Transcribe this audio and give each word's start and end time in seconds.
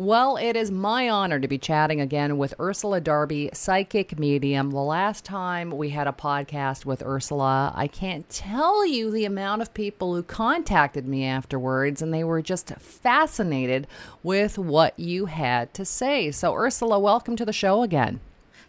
Well, 0.00 0.38
it 0.38 0.56
is 0.56 0.70
my 0.70 1.10
honor 1.10 1.38
to 1.38 1.46
be 1.46 1.58
chatting 1.58 2.00
again 2.00 2.38
with 2.38 2.54
Ursula 2.58 3.02
Darby, 3.02 3.50
psychic 3.52 4.18
medium. 4.18 4.70
The 4.70 4.78
last 4.78 5.26
time 5.26 5.70
we 5.72 5.90
had 5.90 6.06
a 6.06 6.12
podcast 6.12 6.86
with 6.86 7.02
Ursula, 7.02 7.70
I 7.76 7.86
can't 7.86 8.26
tell 8.30 8.86
you 8.86 9.10
the 9.10 9.26
amount 9.26 9.60
of 9.60 9.74
people 9.74 10.14
who 10.14 10.22
contacted 10.22 11.06
me 11.06 11.26
afterwards, 11.26 12.00
and 12.00 12.14
they 12.14 12.24
were 12.24 12.40
just 12.40 12.70
fascinated 12.76 13.86
with 14.22 14.56
what 14.56 14.98
you 14.98 15.26
had 15.26 15.74
to 15.74 15.84
say. 15.84 16.30
So, 16.30 16.54
Ursula, 16.54 16.98
welcome 16.98 17.36
to 17.36 17.44
the 17.44 17.52
show 17.52 17.82
again. 17.82 18.20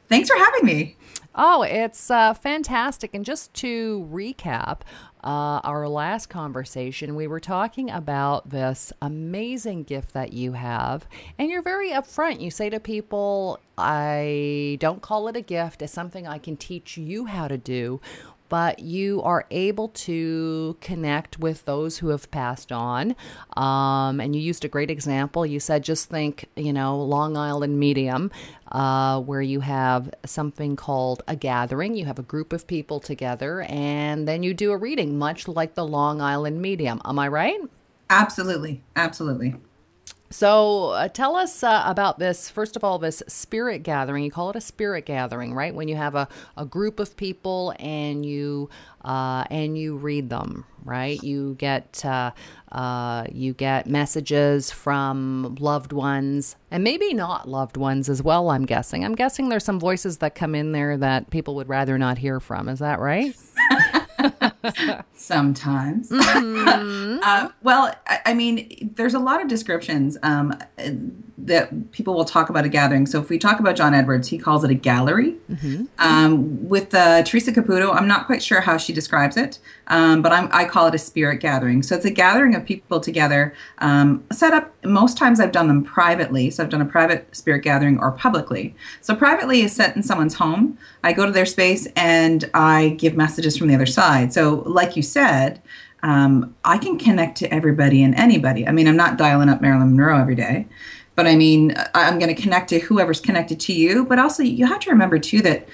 Thanks 0.10 0.30
for 0.30 0.36
having 0.36 0.66
me. 0.66 0.98
Oh, 1.34 1.62
it's 1.62 2.12
uh, 2.12 2.34
fantastic. 2.34 3.16
And 3.16 3.24
just 3.24 3.54
to 3.54 4.06
recap, 4.12 4.82
uh, 5.24 5.62
our 5.64 5.88
last 5.88 6.28
conversation, 6.28 7.16
we 7.16 7.28
were 7.28 7.40
talking 7.40 7.90
about 7.90 8.50
this 8.50 8.92
amazing 9.02 9.84
gift 9.84 10.14
that 10.14 10.34
you 10.34 10.54
have. 10.54 11.08
And 11.38 11.50
you're 11.50 11.62
very 11.62 11.92
upfront. 11.92 12.42
You 12.42 12.50
say 12.50 12.70
to 12.70 12.80
people, 12.80 13.60
I 13.78 14.78
don't 14.80 15.02
call 15.02 15.28
it 15.28 15.36
a 15.36 15.42
gift, 15.42 15.82
it's 15.82 15.94
something 15.94 16.28
I 16.28 16.38
can 16.38 16.58
teach 16.58 16.98
you 16.98 17.26
how 17.26 17.48
to 17.48 17.58
do 17.58 18.02
but 18.52 18.80
you 18.80 19.22
are 19.22 19.46
able 19.50 19.88
to 19.88 20.76
connect 20.82 21.40
with 21.40 21.64
those 21.64 22.00
who 22.00 22.10
have 22.10 22.30
passed 22.32 22.70
on. 22.70 23.16
Um, 23.56 24.20
and 24.20 24.36
you 24.36 24.42
used 24.42 24.66
a 24.66 24.68
great 24.68 24.92
example. 24.92 25.46
You 25.46 25.62
said, 25.62 25.86
just 25.86 26.10
think, 26.10 26.50
you 26.58 26.74
know, 26.74 27.02
Long 27.02 27.38
Island 27.38 27.80
Medium, 27.80 28.30
uh, 28.70 29.22
where 29.22 29.42
you 29.42 29.62
have 29.62 30.14
something 30.26 30.76
called 30.76 31.24
a 31.30 31.36
gathering. 31.38 31.96
You 31.96 32.04
have 32.04 32.20
a 32.20 32.24
group 32.24 32.52
of 32.52 32.68
people 32.68 33.00
together, 33.00 33.62
and 33.70 34.28
then 34.28 34.44
you 34.44 34.54
do 34.54 34.74
a 34.74 34.78
reading, 34.78 35.18
much 35.18 35.48
like 35.48 35.76
the 35.76 35.88
Long 35.88 36.20
Island 36.20 36.62
Medium. 36.62 37.02
Am 37.06 37.20
I 37.20 37.30
right? 37.30 37.62
Absolutely. 38.10 38.84
Absolutely. 38.98 39.56
So 40.32 40.92
uh, 40.92 41.10
tell 41.10 41.36
us 41.36 41.62
uh, 41.62 41.84
about 41.86 42.18
this. 42.18 42.50
First 42.50 42.78
of 42.78 42.84
all, 42.84 42.98
this 43.00 43.22
spirit 43.28 43.84
gathering. 43.84 44.24
You 44.24 44.32
call 44.32 44.50
it 44.50 44.56
a 44.56 44.62
spirit 44.62 45.06
gathering, 45.06 45.54
right? 45.54 45.76
When 45.76 45.90
you 45.90 45.98
have 45.98 46.16
a, 46.16 46.28
a 46.56 46.66
group 46.66 47.00
of 47.00 47.18
people 47.18 47.74
and 47.80 48.26
you 48.26 48.70
uh, 49.04 49.44
and 49.52 49.78
you 49.78 49.98
read 49.98 50.30
them, 50.30 50.66
right? 50.86 51.22
You 51.22 51.56
get 51.56 52.04
uh, 52.06 52.32
uh, 52.72 53.26
you 53.32 53.54
get 53.54 53.88
messages 53.88 54.72
from 54.72 55.58
loved 55.60 55.92
ones 55.92 56.56
and 56.72 56.84
maybe 56.84 57.14
not 57.14 57.50
loved 57.50 57.76
ones 57.76 58.08
as 58.08 58.24
well. 58.24 58.52
I'm 58.52 58.66
guessing. 58.66 59.04
I'm 59.04 59.16
guessing 59.16 59.50
there's 59.50 59.66
some 59.66 59.80
voices 59.82 60.20
that 60.20 60.34
come 60.34 60.56
in 60.56 60.72
there 60.72 60.98
that 60.98 61.30
people 61.30 61.56
would 61.56 61.68
rather 61.68 61.98
not 61.98 62.18
hear 62.18 62.40
from. 62.40 62.70
Is 62.70 62.80
that 62.80 63.00
right? 63.00 63.36
Sometimes. 65.14 66.10
Mm-hmm. 66.10 67.20
uh, 67.24 67.50
well, 67.64 67.94
I, 68.08 68.20
I, 68.28 68.34
mean, 68.34 68.92
there's 68.96 69.14
a 69.14 69.20
lot 69.20 69.42
of 69.42 69.48
descriptions 69.48 70.18
um, 70.24 70.58
that 71.38 71.92
people 71.92 72.14
will 72.14 72.26
talk 72.26 72.50
about 72.50 72.66
a 72.66 72.70
gathering. 72.70 73.06
So 73.06 73.20
if 73.20 73.30
we 73.30 73.40
talk 73.40 73.60
about 73.60 73.76
John 73.76 73.94
Edwards, 73.94 74.28
he 74.28 74.38
calls 74.38 74.64
it 74.64 74.72
a 74.72 74.76
gallery. 74.76 75.36
Mm-hmm. 75.52 75.86
Um, 76.00 76.68
with 76.70 76.94
uh, 76.94 77.24
Teresa 77.24 77.52
Caputo, 77.52 77.94
I'm 77.94 78.08
not 78.08 78.26
quite 78.26 78.44
sure 78.44 78.62
how 78.62 78.78
she 78.78 78.94
describes 78.94 79.38
it, 79.38 79.60
um, 79.88 80.22
but 80.22 80.32
I'm, 80.32 80.50
i 80.52 80.66
call 80.66 80.88
it 80.88 80.96
a 80.96 81.00
spirit 81.00 81.40
gathering. 81.40 81.84
So 81.84 81.96
it's 81.96 82.06
a 82.06 82.12
gathering 82.12 82.56
of 82.56 82.66
people 82.66 83.00
together, 83.00 83.54
um, 83.80 84.24
set 84.32 84.54
up. 84.54 84.74
Most 84.84 85.18
times 85.18 85.40
I've 85.40 85.52
done 85.52 85.68
them 85.68 85.84
privately. 85.84 86.50
So 86.50 86.64
I've 86.64 86.70
done 86.70 86.82
a 86.82 86.86
private 86.86 87.36
spirit 87.36 87.64
gathering 87.64 88.00
or 88.00 88.12
publicly. 88.12 88.76
So 89.02 89.16
privately 89.16 89.62
is 89.62 89.76
set 89.76 89.96
in 89.96 90.04
someone's 90.04 90.36
home. 90.36 90.78
I 91.04 91.14
go 91.14 91.26
to 91.26 91.32
their 91.32 91.46
space 91.46 91.88
and 91.96 92.50
I 92.54 92.90
give 92.90 93.16
messages 93.16 93.58
from 93.58 93.68
the 93.68 93.76
other 93.76 93.86
side. 93.86 94.34
So, 94.34 94.51
like 94.56 94.96
you 94.96 95.02
said, 95.02 95.62
um, 96.04 96.56
I 96.64 96.78
can 96.78 96.98
connect 96.98 97.38
to 97.40 97.54
everybody 97.54 98.02
and 98.04 98.16
anybody. 98.16 98.68
I 98.68 98.72
mean, 98.72 98.88
I'm 98.88 98.98
not 98.98 99.18
dialing 99.18 99.50
up 99.50 99.62
Marilyn 99.62 99.96
Monroe 99.96 100.20
every 100.20 100.36
day, 100.36 100.68
but 101.16 101.28
I 101.28 101.36
mean, 101.36 101.76
I'm 101.94 102.20
going 102.20 102.34
to 102.34 102.42
connect 102.42 102.70
to 102.70 102.80
whoever's 102.80 103.20
connected 103.20 103.60
to 103.62 103.74
you. 103.74 104.06
But 104.06 104.20
also, 104.20 104.44
you 104.44 104.66
have 104.66 104.80
to 104.82 104.90
remember 104.90 105.20
too 105.20 105.42
that 105.42 105.68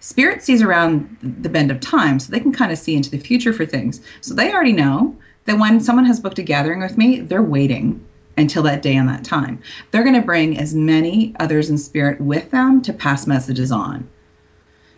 spirit 0.00 0.42
sees 0.42 0.62
around 0.62 1.16
the 1.22 1.48
bend 1.48 1.70
of 1.70 1.80
time, 1.80 2.18
so 2.18 2.30
they 2.30 2.40
can 2.40 2.52
kind 2.52 2.72
of 2.72 2.78
see 2.78 2.94
into 2.94 3.10
the 3.10 3.18
future 3.18 3.52
for 3.52 3.66
things. 3.66 4.00
So 4.20 4.34
they 4.34 4.52
already 4.52 4.72
know 4.72 5.16
that 5.44 5.58
when 5.58 5.80
someone 5.80 6.06
has 6.06 6.20
booked 6.20 6.38
a 6.38 6.42
gathering 6.42 6.80
with 6.80 6.96
me, 6.96 7.20
they're 7.20 7.42
waiting 7.42 8.06
until 8.36 8.62
that 8.62 8.82
day 8.82 8.96
and 8.96 9.08
that 9.08 9.24
time. 9.24 9.60
They're 9.90 10.04
going 10.04 10.14
to 10.14 10.22
bring 10.22 10.56
as 10.56 10.74
many 10.74 11.34
others 11.38 11.68
in 11.68 11.78
spirit 11.78 12.20
with 12.20 12.50
them 12.50 12.80
to 12.82 12.92
pass 12.92 13.26
messages 13.26 13.70
on. 13.72 14.08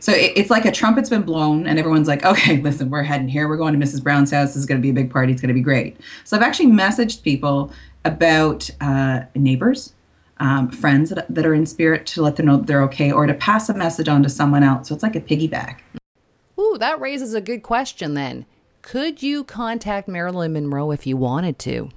So 0.05 0.13
it, 0.13 0.33
it's 0.37 0.51
like 0.51 0.67
a 0.67 0.71
trumpet's 0.71 1.09
been 1.09 1.23
blown, 1.23 1.67
and 1.67 1.79
everyone's 1.79 2.09
like, 2.09 2.27
okay, 2.27 2.59
listen, 2.61 2.91
we're 2.91 3.05
heading 3.05 3.27
here. 3.27 3.49
We're 3.49 3.57
going 3.57 3.73
to 3.73 3.83
Mrs. 3.83 4.03
Brown's 4.03 4.33
house. 4.33 4.49
This 4.49 4.57
is 4.57 4.67
going 4.67 4.79
to 4.79 4.83
be 4.83 4.91
a 4.91 4.93
big 4.93 5.11
party. 5.11 5.33
It's 5.33 5.41
going 5.41 5.49
to 5.49 5.55
be 5.55 5.63
great. 5.63 5.97
So 6.25 6.37
I've 6.37 6.43
actually 6.43 6.67
messaged 6.67 7.23
people 7.23 7.73
about 8.05 8.69
uh, 8.83 9.23
neighbors, 9.35 9.95
um, 10.41 10.69
friends 10.69 11.09
that, 11.09 11.35
that 11.35 11.47
are 11.47 11.55
in 11.55 11.65
spirit 11.65 12.05
to 12.09 12.21
let 12.21 12.37
them 12.37 12.45
know 12.45 12.59
they're 12.59 12.83
okay 12.83 13.11
or 13.11 13.25
to 13.25 13.33
pass 13.33 13.71
a 13.71 13.75
message 13.75 14.07
on 14.07 14.23
to 14.25 14.29
someone 14.29 14.63
else. 14.63 14.89
So 14.89 14.95
it's 14.95 15.03
like 15.03 15.17
a 15.17 15.23
piggyback. 15.23 15.79
Ooh, 16.61 16.77
that 16.79 17.01
raises 17.01 17.33
a 17.33 17.41
good 17.41 17.63
question 17.63 18.13
then. 18.13 18.45
Could 18.83 19.23
you 19.23 19.43
contact 19.43 20.07
Marilyn 20.07 20.53
Monroe 20.53 20.91
if 20.91 21.07
you 21.07 21.17
wanted 21.17 21.59
to? 21.61 21.89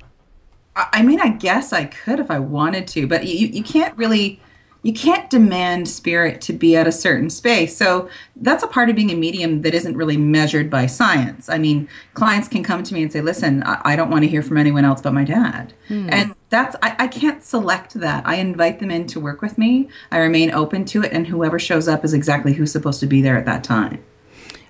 I 0.78 1.01
mean, 1.01 1.19
I 1.19 1.28
guess 1.28 1.73
I 1.73 1.84
could 1.84 2.22
if 2.22 2.31
I 2.31 2.40
wanted 2.40 2.88
to, 2.88 3.06
but 3.06 3.25
you, 3.25 3.47
you 3.47 3.63
can't 3.63 3.97
really 3.97 4.40
you 4.83 4.93
can't 4.93 5.29
demand 5.29 5.88
spirit 5.88 6.39
to 6.41 6.53
be 6.53 6.75
at 6.75 6.88
a 6.88 6.91
certain 6.91 7.29
space. 7.29 7.75
So 7.75 8.09
that's 8.35 8.63
a 8.63 8.67
part 8.67 8.89
of 8.89 8.95
being 8.95 9.11
a 9.11 9.15
medium 9.15 9.61
that 9.63 9.73
isn't 9.73 9.97
really 9.97 10.17
measured 10.17 10.69
by 10.69 10.85
science. 10.85 11.49
I 11.49 11.57
mean, 11.57 11.89
clients 12.13 12.47
can 12.47 12.63
come 12.63 12.83
to 12.83 12.93
me 12.93 13.01
and 13.01 13.11
say, 13.11 13.21
listen, 13.21 13.63
I, 13.63 13.95
don't 13.95 14.09
want 14.09 14.23
to 14.23 14.29
hear 14.29 14.41
from 14.41 14.57
anyone 14.57 14.85
else 14.85 15.01
but 15.01 15.13
my 15.13 15.23
dad. 15.23 15.73
Hmm. 15.87 16.09
And 16.11 16.35
that's, 16.49 16.75
I, 16.81 16.95
I 16.99 17.07
can't 17.07 17.43
select 17.43 17.95
that. 17.95 18.25
I 18.27 18.35
invite 18.35 18.79
them 18.79 18.91
in 18.91 19.07
to 19.07 19.19
work 19.19 19.41
with 19.41 19.57
me. 19.57 19.89
I 20.11 20.19
remain 20.19 20.51
open 20.51 20.85
to 20.85 21.03
it, 21.03 21.11
and 21.11 21.27
whoever 21.27 21.59
shows 21.59 21.87
up 21.87 22.05
is 22.05 22.13
exactly 22.13 22.53
who's 22.53 22.71
supposed 22.71 22.99
to 23.01 23.07
be 23.07 23.21
there 23.21 23.37
at 23.37 23.45
that 23.45 23.63
time. 23.63 24.03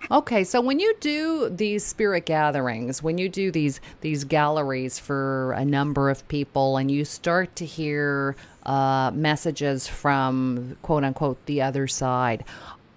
Okay, 0.09 0.45
so 0.45 0.61
when 0.61 0.79
you 0.79 0.95
do 1.01 1.49
these 1.49 1.85
spirit 1.85 2.25
gatherings, 2.25 3.03
when 3.03 3.17
you 3.17 3.27
do 3.27 3.51
these 3.51 3.81
these 3.99 4.23
galleries 4.23 4.99
for 4.99 5.51
a 5.51 5.65
number 5.65 6.09
of 6.09 6.25
people, 6.29 6.77
and 6.77 6.89
you 6.89 7.03
start 7.03 7.57
to 7.57 7.65
hear 7.65 8.37
uh, 8.67 9.11
messages 9.13 9.87
from 9.87 10.77
quote 10.81 11.03
unquote 11.03 11.43
the 11.45 11.61
other 11.61 11.87
side, 11.87 12.43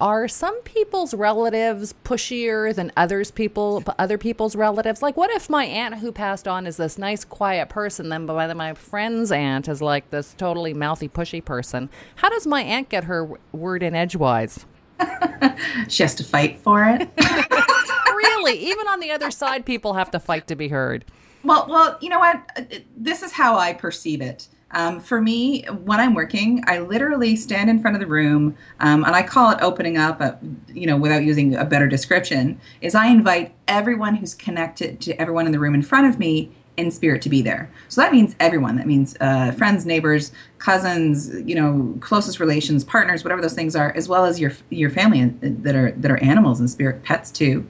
are 0.00 0.28
some 0.28 0.60
people's 0.62 1.14
relatives 1.14 1.94
pushier 2.04 2.74
than 2.74 2.90
others 2.96 3.30
people 3.30 3.84
other 3.98 4.16
people's 4.16 4.56
relatives 4.56 5.02
like 5.02 5.14
what 5.14 5.30
if 5.30 5.50
my 5.50 5.66
aunt 5.66 5.96
who 5.96 6.10
passed 6.10 6.48
on 6.48 6.66
is 6.66 6.78
this 6.78 6.96
nice 6.96 7.22
quiet 7.22 7.68
person 7.68 8.08
then 8.08 8.24
but 8.24 8.56
my 8.56 8.72
friend's 8.72 9.30
aunt 9.30 9.68
is 9.68 9.82
like 9.82 10.08
this 10.08 10.32
totally 10.38 10.72
mouthy 10.72 11.06
pushy 11.06 11.44
person 11.44 11.90
how 12.16 12.30
does 12.30 12.46
my 12.46 12.62
aunt 12.62 12.88
get 12.88 13.04
her 13.04 13.28
word 13.52 13.82
in 13.82 13.94
edgewise 13.94 14.64
she 15.88 16.02
has 16.02 16.14
to 16.16 16.24
fight 16.24 16.58
for 16.58 16.84
it. 16.84 17.08
really? 18.06 18.58
Even 18.58 18.86
on 18.88 19.00
the 19.00 19.10
other 19.10 19.30
side, 19.30 19.64
people 19.64 19.94
have 19.94 20.10
to 20.10 20.20
fight 20.20 20.46
to 20.48 20.56
be 20.56 20.68
heard. 20.68 21.04
Well, 21.42 21.66
well, 21.68 21.98
you 22.00 22.08
know 22.08 22.18
what? 22.18 22.84
This 22.96 23.22
is 23.22 23.32
how 23.32 23.56
I 23.56 23.72
perceive 23.72 24.20
it. 24.20 24.48
Um, 24.72 25.00
for 25.00 25.20
me, 25.20 25.62
when 25.64 25.98
I'm 26.00 26.14
working, 26.14 26.62
I 26.66 26.78
literally 26.78 27.36
stand 27.36 27.68
in 27.68 27.80
front 27.80 27.96
of 27.96 28.00
the 28.00 28.06
room, 28.06 28.56
um, 28.78 29.04
and 29.04 29.14
I 29.14 29.22
call 29.22 29.50
it 29.50 29.58
opening 29.60 29.96
up. 29.96 30.20
Uh, 30.20 30.32
you 30.72 30.86
know, 30.86 30.96
without 30.96 31.24
using 31.24 31.54
a 31.56 31.64
better 31.64 31.88
description, 31.88 32.60
is 32.80 32.94
I 32.94 33.06
invite 33.08 33.54
everyone 33.66 34.16
who's 34.16 34.34
connected 34.34 35.00
to 35.02 35.20
everyone 35.20 35.46
in 35.46 35.52
the 35.52 35.58
room 35.58 35.74
in 35.74 35.82
front 35.82 36.06
of 36.06 36.18
me 36.18 36.52
in 36.80 36.90
spirit 36.90 37.22
to 37.22 37.28
be 37.28 37.42
there. 37.42 37.70
So 37.88 38.00
that 38.00 38.12
means 38.12 38.34
everyone. 38.40 38.76
That 38.76 38.86
means 38.86 39.16
uh, 39.20 39.52
friends, 39.52 39.86
neighbors, 39.86 40.32
cousins, 40.58 41.30
you 41.48 41.54
know, 41.54 41.96
closest 42.00 42.40
relations, 42.40 42.84
partners, 42.84 43.24
whatever 43.24 43.42
those 43.42 43.54
things 43.54 43.76
are, 43.76 43.92
as 43.96 44.08
well 44.08 44.24
as 44.24 44.40
your 44.40 44.52
your 44.70 44.90
family 44.90 45.22
uh, 45.22 45.28
that 45.42 45.74
are 45.74 45.92
that 45.92 46.10
are 46.10 46.18
animals 46.22 46.60
and 46.60 46.70
spirit 46.70 47.02
pets 47.02 47.30
too. 47.30 47.68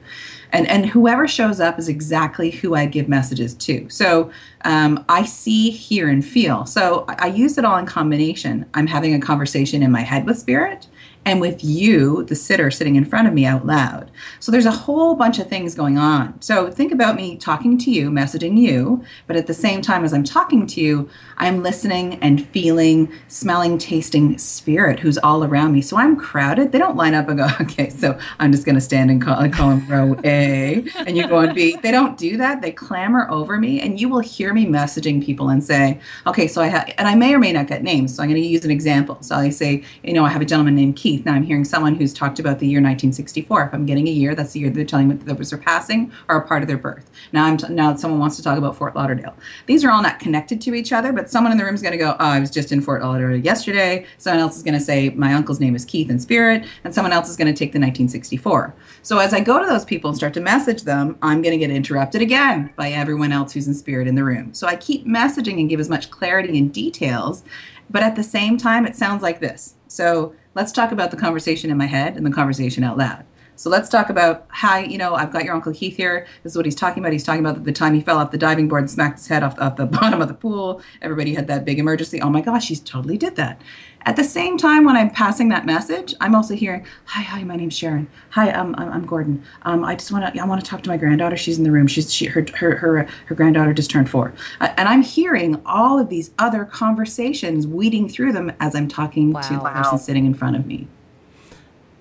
And 0.52 0.66
and 0.68 0.86
whoever 0.86 1.28
shows 1.28 1.60
up 1.60 1.78
is 1.78 1.88
exactly 1.88 2.50
who 2.50 2.74
I 2.74 2.86
give 2.86 3.08
messages 3.08 3.54
to. 3.54 3.88
So 3.88 4.30
um, 4.64 5.04
I 5.08 5.24
see, 5.24 5.70
hear, 5.70 6.08
and 6.08 6.24
feel. 6.24 6.66
So 6.66 7.04
I, 7.08 7.16
I 7.18 7.26
use 7.26 7.58
it 7.58 7.64
all 7.64 7.76
in 7.76 7.86
combination. 7.86 8.66
I'm 8.74 8.86
having 8.86 9.14
a 9.14 9.20
conversation 9.20 9.82
in 9.82 9.90
my 9.90 10.02
head 10.02 10.26
with 10.26 10.38
spirit 10.38 10.86
and 11.24 11.40
with 11.40 11.62
you, 11.62 12.24
the 12.24 12.34
sitter, 12.34 12.70
sitting 12.70 12.96
in 12.96 13.04
front 13.04 13.28
of 13.28 13.34
me 13.34 13.44
out 13.44 13.66
loud. 13.66 14.10
So 14.40 14.50
there's 14.50 14.66
a 14.66 14.70
whole 14.70 15.14
bunch 15.14 15.38
of 15.38 15.48
things 15.48 15.74
going 15.74 15.98
on. 15.98 16.40
So 16.40 16.70
think 16.70 16.92
about 16.92 17.14
me 17.14 17.36
talking 17.36 17.76
to 17.78 17.90
you, 17.90 18.10
messaging 18.10 18.58
you, 18.58 19.04
but 19.26 19.36
at 19.36 19.46
the 19.46 19.54
same 19.54 19.82
time 19.82 20.04
as 20.04 20.14
I'm 20.14 20.24
talking 20.24 20.66
to 20.68 20.80
you, 20.80 21.10
I'm 21.36 21.62
listening 21.62 22.14
and 22.22 22.46
feeling, 22.48 23.12
smelling, 23.28 23.78
tasting 23.78 24.38
spirit 24.38 25.00
who's 25.00 25.18
all 25.18 25.44
around 25.44 25.72
me. 25.72 25.82
So 25.82 25.98
I'm 25.98 26.16
crowded. 26.16 26.72
They 26.72 26.78
don't 26.78 26.96
line 26.96 27.14
up 27.14 27.28
and 27.28 27.38
go, 27.38 27.48
okay, 27.60 27.90
so 27.90 28.18
I'm 28.38 28.50
just 28.50 28.64
going 28.64 28.76
to 28.76 28.80
stand 28.80 29.10
and 29.10 29.20
call, 29.20 29.48
call 29.50 29.70
them 29.70 29.86
row 29.88 30.18
A 30.24 30.84
and 31.06 31.16
you 31.16 31.26
go 31.28 31.36
on 31.36 31.54
B. 31.54 31.76
They 31.82 31.90
don't 31.90 32.16
do 32.16 32.36
that. 32.38 32.62
They 32.62 32.72
clamor 32.72 33.30
over 33.30 33.58
me, 33.58 33.80
and 33.80 34.00
you 34.00 34.08
will 34.08 34.20
hear 34.20 34.52
me 34.54 34.66
messaging 34.66 35.24
people 35.24 35.48
and 35.48 35.62
say, 35.62 36.00
okay, 36.26 36.46
so 36.46 36.62
I 36.62 36.68
have, 36.68 36.92
and 36.98 37.06
I 37.08 37.14
may 37.14 37.34
or 37.34 37.38
may 37.38 37.52
not 37.52 37.66
get 37.66 37.82
names. 37.82 38.14
So 38.14 38.22
I'm 38.22 38.28
going 38.28 38.40
to 38.40 38.46
use 38.46 38.64
an 38.64 38.70
example. 38.70 39.18
So 39.20 39.34
I 39.36 39.50
say, 39.50 39.84
you 40.02 40.12
know, 40.12 40.24
I 40.24 40.30
have 40.30 40.42
a 40.42 40.44
gentleman 40.44 40.74
named 40.74 40.96
Keith 40.96 41.09
Now 41.18 41.34
I'm 41.34 41.42
hearing 41.42 41.64
someone 41.64 41.94
who's 41.94 42.14
talked 42.14 42.38
about 42.38 42.58
the 42.58 42.66
year 42.66 42.78
1964. 42.78 43.64
If 43.64 43.74
I'm 43.74 43.86
getting 43.86 44.08
a 44.08 44.10
year, 44.10 44.34
that's 44.34 44.52
the 44.52 44.60
year 44.60 44.70
they're 44.70 44.84
telling 44.84 45.08
me 45.08 45.16
that 45.16 45.24
they 45.24 45.32
were 45.32 45.44
surpassing 45.44 46.12
or 46.28 46.36
a 46.36 46.46
part 46.46 46.62
of 46.62 46.68
their 46.68 46.78
birth. 46.78 47.10
Now 47.32 47.44
I'm 47.44 47.56
t- 47.56 47.68
now 47.68 47.94
someone 47.96 48.20
wants 48.20 48.36
to 48.36 48.42
talk 48.42 48.56
about 48.56 48.76
Fort 48.76 48.94
Lauderdale. 48.94 49.36
These 49.66 49.84
are 49.84 49.90
all 49.90 50.02
not 50.02 50.18
connected 50.18 50.60
to 50.62 50.74
each 50.74 50.92
other, 50.92 51.12
but 51.12 51.30
someone 51.30 51.52
in 51.52 51.58
the 51.58 51.64
room 51.64 51.74
is 51.74 51.82
going 51.82 51.92
to 51.92 51.98
go, 51.98 52.16
"Oh, 52.20 52.26
I 52.26 52.40
was 52.40 52.50
just 52.50 52.72
in 52.72 52.80
Fort 52.80 53.02
Lauderdale 53.02 53.36
yesterday." 53.36 54.06
Someone 54.18 54.40
else 54.40 54.56
is 54.56 54.62
going 54.62 54.74
to 54.74 54.80
say, 54.80 55.10
"My 55.10 55.34
uncle's 55.34 55.60
name 55.60 55.74
is 55.74 55.84
Keith 55.84 56.10
in 56.10 56.18
spirit," 56.18 56.64
and 56.84 56.94
someone 56.94 57.12
else 57.12 57.28
is 57.28 57.36
going 57.36 57.52
to 57.52 57.58
take 57.58 57.72
the 57.72 57.78
1964. 57.78 58.74
So 59.02 59.18
as 59.18 59.34
I 59.34 59.40
go 59.40 59.60
to 59.60 59.66
those 59.66 59.84
people 59.84 60.10
and 60.10 60.16
start 60.16 60.34
to 60.34 60.40
message 60.40 60.82
them, 60.82 61.16
I'm 61.22 61.42
going 61.42 61.52
to 61.52 61.58
get 61.58 61.70
interrupted 61.70 62.22
again 62.22 62.70
by 62.76 62.90
everyone 62.90 63.32
else 63.32 63.52
who's 63.52 63.66
in 63.66 63.74
spirit 63.74 64.06
in 64.06 64.14
the 64.14 64.24
room. 64.24 64.54
So 64.54 64.66
I 64.66 64.76
keep 64.76 65.06
messaging 65.06 65.58
and 65.58 65.68
give 65.68 65.80
as 65.80 65.88
much 65.88 66.10
clarity 66.10 66.58
and 66.58 66.72
details, 66.72 67.42
but 67.88 68.02
at 68.02 68.16
the 68.16 68.22
same 68.22 68.56
time, 68.56 68.86
it 68.86 68.96
sounds 68.96 69.22
like 69.22 69.40
this. 69.40 69.74
So 69.88 70.34
let's 70.54 70.72
talk 70.72 70.92
about 70.92 71.10
the 71.10 71.16
conversation 71.16 71.70
in 71.70 71.76
my 71.76 71.86
head 71.86 72.16
and 72.16 72.26
the 72.26 72.30
conversation 72.30 72.84
out 72.84 72.98
loud. 72.98 73.24
So 73.60 73.68
let's 73.68 73.90
talk 73.90 74.08
about 74.08 74.46
hi, 74.48 74.84
you 74.84 74.96
know, 74.96 75.14
I've 75.14 75.30
got 75.30 75.44
your 75.44 75.54
Uncle 75.54 75.74
Keith 75.74 75.94
here. 75.94 76.26
This 76.42 76.52
is 76.52 76.56
what 76.56 76.64
he's 76.64 76.74
talking 76.74 77.02
about. 77.02 77.12
He's 77.12 77.24
talking 77.24 77.44
about 77.44 77.62
the 77.64 77.72
time 77.72 77.92
he 77.92 78.00
fell 78.00 78.16
off 78.16 78.30
the 78.30 78.38
diving 78.38 78.68
board 78.68 78.84
and 78.84 78.90
smacked 78.90 79.18
his 79.18 79.26
head 79.26 79.42
off, 79.42 79.58
off 79.58 79.76
the 79.76 79.84
bottom 80.00 80.22
of 80.22 80.28
the 80.28 80.34
pool. 80.34 80.80
Everybody 81.02 81.34
had 81.34 81.46
that 81.48 81.66
big 81.66 81.78
emergency. 81.78 82.22
Oh 82.22 82.30
my 82.30 82.40
gosh, 82.40 82.68
he's 82.68 82.80
totally 82.80 83.18
did 83.18 83.36
that. 83.36 83.60
At 84.06 84.16
the 84.16 84.24
same 84.24 84.56
time, 84.56 84.86
when 84.86 84.96
I'm 84.96 85.10
passing 85.10 85.50
that 85.50 85.66
message, 85.66 86.14
I'm 86.22 86.34
also 86.34 86.54
hearing, 86.54 86.86
"Hi, 87.04 87.20
hi, 87.20 87.44
my 87.44 87.54
name's 87.54 87.76
Sharon. 87.76 88.08
Hi, 88.30 88.50
um, 88.50 88.74
I'm, 88.78 88.90
I'm 88.90 89.04
Gordon. 89.04 89.44
Um, 89.60 89.84
I 89.84 89.94
just 89.94 90.10
want 90.10 90.34
to, 90.34 90.40
I 90.40 90.46
want 90.46 90.64
to 90.64 90.66
talk 90.66 90.82
to 90.84 90.88
my 90.88 90.96
granddaughter. 90.96 91.36
She's 91.36 91.58
in 91.58 91.64
the 91.64 91.70
room. 91.70 91.86
She's, 91.86 92.10
she, 92.10 92.24
her, 92.28 92.46
her, 92.56 92.76
her, 92.76 93.06
her 93.26 93.34
granddaughter 93.34 93.74
just 93.74 93.90
turned 93.90 94.08
four, 94.08 94.32
uh, 94.62 94.72
and 94.78 94.88
I'm 94.88 95.02
hearing 95.02 95.60
all 95.66 95.98
of 95.98 96.08
these 96.08 96.30
other 96.38 96.64
conversations, 96.64 97.66
weeding 97.66 98.08
through 98.08 98.32
them 98.32 98.54
as 98.58 98.74
I'm 98.74 98.88
talking 98.88 99.32
Wow. 99.32 99.42
to 99.42 99.52
the 99.52 99.68
person 99.68 99.98
sitting 99.98 100.24
in 100.24 100.32
front 100.32 100.56
of 100.56 100.64
me. 100.64 100.88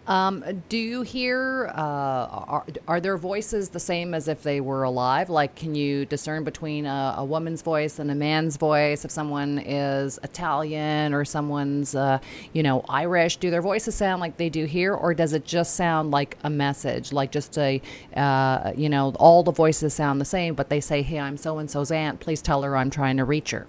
Um, 0.10 0.64
do 0.70 0.78
you 0.78 1.04
hear, 1.04 1.68
uh, 1.68 1.78
are, 1.78 2.66
are 2.88 3.00
their 3.00 3.16
voices 3.16 3.70
the 3.70 3.80
same 3.80 4.16
as 4.16 4.28
if 4.28 4.42
they 4.42 4.60
were 4.60 4.82
alive? 4.82 5.30
Like, 5.30 5.56
can 5.56 5.76
you 5.76 6.06
discern 6.06 6.44
between 6.44 6.88
a, 6.88 7.14
a 7.20 7.24
woman's 7.24 7.62
voice 7.62 8.00
and 8.00 8.10
a 8.10 8.16
man's 8.16 8.58
voice? 8.58 9.06
If 9.06 9.12
someone 9.12 9.60
is 9.60 10.20
Italian 10.24 11.14
or 11.14 11.24
someone's, 11.26 11.94
uh, 11.94 12.18
you 12.54 12.64
know, 12.64 12.84
Irish, 12.90 13.38
do 13.38 13.52
their 13.52 13.62
voices 13.62 13.94
sound 13.94 14.20
like 14.20 14.38
they 14.38 14.50
do 14.50 14.66
here? 14.66 14.96
Or 14.96 15.14
does 15.14 15.34
it 15.34 15.46
just 15.46 15.76
sound 15.76 16.10
like 16.10 16.38
a 16.44 16.50
message, 16.50 17.14
like 17.14 17.32
just 17.32 17.56
a, 17.60 17.80
uh, 18.16 18.74
you 18.76 18.90
know, 18.90 19.14
all 19.20 19.44
the 19.44 19.52
voices 19.52 19.94
sound 19.94 20.20
the 20.20 20.26
same, 20.26 20.56
but 20.56 20.70
they 20.70 20.82
say, 20.82 21.04
hey, 21.04 21.20
I'm 21.20 21.38
so 21.38 21.60
and 21.60 21.70
so's 21.70 21.92
aunt. 21.92 22.20
Please 22.20 22.42
tell 22.42 22.64
her 22.64 22.76
I'm 22.76 22.90
trying 22.90 23.18
to 23.18 23.26
reach 23.26 23.52
her. 23.52 23.68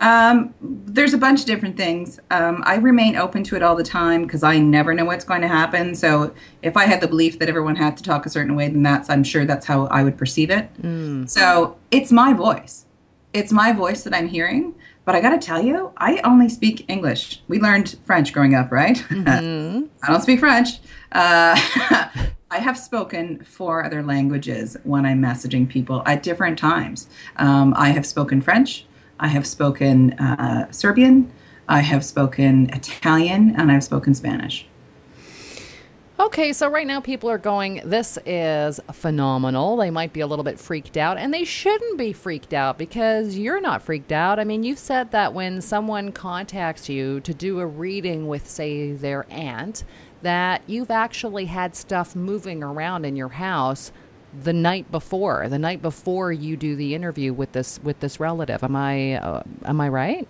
Um, 0.00 0.54
there's 0.60 1.12
a 1.12 1.18
bunch 1.18 1.40
of 1.40 1.46
different 1.46 1.76
things. 1.76 2.20
Um, 2.30 2.62
I 2.64 2.76
remain 2.76 3.16
open 3.16 3.42
to 3.44 3.56
it 3.56 3.62
all 3.62 3.74
the 3.74 3.82
time 3.84 4.22
because 4.22 4.42
I 4.42 4.58
never 4.58 4.94
know 4.94 5.04
what's 5.04 5.24
going 5.24 5.40
to 5.42 5.48
happen. 5.48 5.94
So 5.94 6.34
if 6.62 6.76
I 6.76 6.84
had 6.86 7.00
the 7.00 7.08
belief 7.08 7.38
that 7.40 7.48
everyone 7.48 7.76
had 7.76 7.96
to 7.96 8.02
talk 8.02 8.24
a 8.26 8.30
certain 8.30 8.54
way, 8.54 8.68
then 8.68 8.82
that's 8.82 9.10
I'm 9.10 9.24
sure 9.24 9.44
that's 9.44 9.66
how 9.66 9.86
I 9.86 10.04
would 10.04 10.16
perceive 10.16 10.50
it. 10.50 10.68
So 11.28 11.76
it's 11.90 12.12
my 12.12 12.32
voice. 12.32 12.86
It's 13.32 13.52
my 13.52 13.72
voice 13.72 14.02
that 14.04 14.14
I'm 14.14 14.28
hearing. 14.28 14.74
But 15.04 15.14
I 15.14 15.20
got 15.22 15.30
to 15.30 15.38
tell 15.38 15.62
you, 15.64 15.92
I 15.96 16.18
only 16.22 16.50
speak 16.50 16.84
English. 16.88 17.42
We 17.48 17.58
learned 17.58 17.96
French 18.04 18.30
growing 18.32 18.54
up, 18.54 18.70
right? 18.70 19.02
I 20.02 20.06
don't 20.06 20.20
speak 20.22 20.38
French. 20.40 20.80
Uh, 21.10 21.58
I 22.50 22.58
have 22.58 22.78
spoken 22.78 23.42
four 23.44 23.84
other 23.84 24.02
languages 24.02 24.76
when 24.84 25.06
I'm 25.06 25.20
messaging 25.22 25.68
people 25.68 26.02
at 26.06 26.22
different 26.22 26.58
times. 26.58 27.08
Um, 27.36 27.74
I 27.76 27.90
have 27.90 28.04
spoken 28.06 28.40
French. 28.42 28.84
I 29.20 29.28
have 29.28 29.46
spoken 29.46 30.12
uh, 30.14 30.70
Serbian. 30.70 31.30
I 31.68 31.80
have 31.80 32.04
spoken 32.04 32.70
Italian, 32.70 33.54
and 33.56 33.70
I've 33.70 33.84
spoken 33.84 34.14
Spanish. 34.14 34.66
Okay, 36.20 36.52
so 36.52 36.68
right 36.68 36.86
now 36.86 37.00
people 37.00 37.30
are 37.30 37.38
going, 37.38 37.80
this 37.84 38.18
is 38.26 38.80
phenomenal. 38.90 39.76
They 39.76 39.90
might 39.90 40.12
be 40.12 40.18
a 40.18 40.26
little 40.26 40.44
bit 40.44 40.58
freaked 40.58 40.96
out, 40.96 41.16
and 41.16 41.32
they 41.32 41.44
shouldn't 41.44 41.96
be 41.96 42.12
freaked 42.12 42.52
out 42.52 42.76
because 42.76 43.38
you're 43.38 43.60
not 43.60 43.82
freaked 43.82 44.10
out. 44.10 44.40
I 44.40 44.44
mean, 44.44 44.64
you've 44.64 44.80
said 44.80 45.12
that 45.12 45.32
when 45.32 45.60
someone 45.60 46.10
contacts 46.10 46.88
you 46.88 47.20
to 47.20 47.32
do 47.32 47.60
a 47.60 47.66
reading 47.66 48.26
with, 48.26 48.48
say, 48.48 48.92
their 48.92 49.26
aunt, 49.30 49.84
that 50.22 50.62
you've 50.66 50.90
actually 50.90 51.44
had 51.44 51.76
stuff 51.76 52.16
moving 52.16 52.64
around 52.64 53.04
in 53.04 53.14
your 53.14 53.28
house 53.28 53.92
the 54.42 54.52
night 54.52 54.90
before, 54.90 55.48
the 55.48 55.58
night 55.58 55.82
before 55.82 56.32
you 56.32 56.56
do 56.56 56.76
the 56.76 56.94
interview 56.94 57.32
with 57.32 57.52
this 57.52 57.80
with 57.82 58.00
this 58.00 58.20
relative. 58.20 58.62
Am 58.62 58.76
I 58.76 59.14
uh, 59.14 59.42
am 59.64 59.80
I 59.80 59.88
right? 59.88 60.28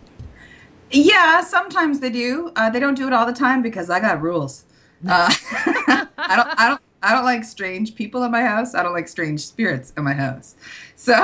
Yeah, 0.90 1.42
sometimes 1.42 2.00
they 2.00 2.10
do. 2.10 2.52
Uh, 2.56 2.70
they 2.70 2.80
don't 2.80 2.94
do 2.94 3.06
it 3.06 3.12
all 3.12 3.26
the 3.26 3.32
time 3.32 3.62
because 3.62 3.90
I 3.90 4.00
got 4.00 4.22
rules. 4.22 4.64
Uh, 5.06 5.32
I 6.18 6.36
don't. 6.36 6.48
I 6.60 6.68
don't. 6.68 6.80
I 7.00 7.14
don't 7.14 7.24
like 7.24 7.44
strange 7.44 7.94
people 7.94 8.24
in 8.24 8.32
my 8.32 8.42
house. 8.42 8.74
I 8.74 8.82
don't 8.82 8.92
like 8.92 9.06
strange 9.06 9.46
spirits 9.46 9.92
in 9.96 10.02
my 10.02 10.14
house. 10.14 10.56
So, 10.96 11.14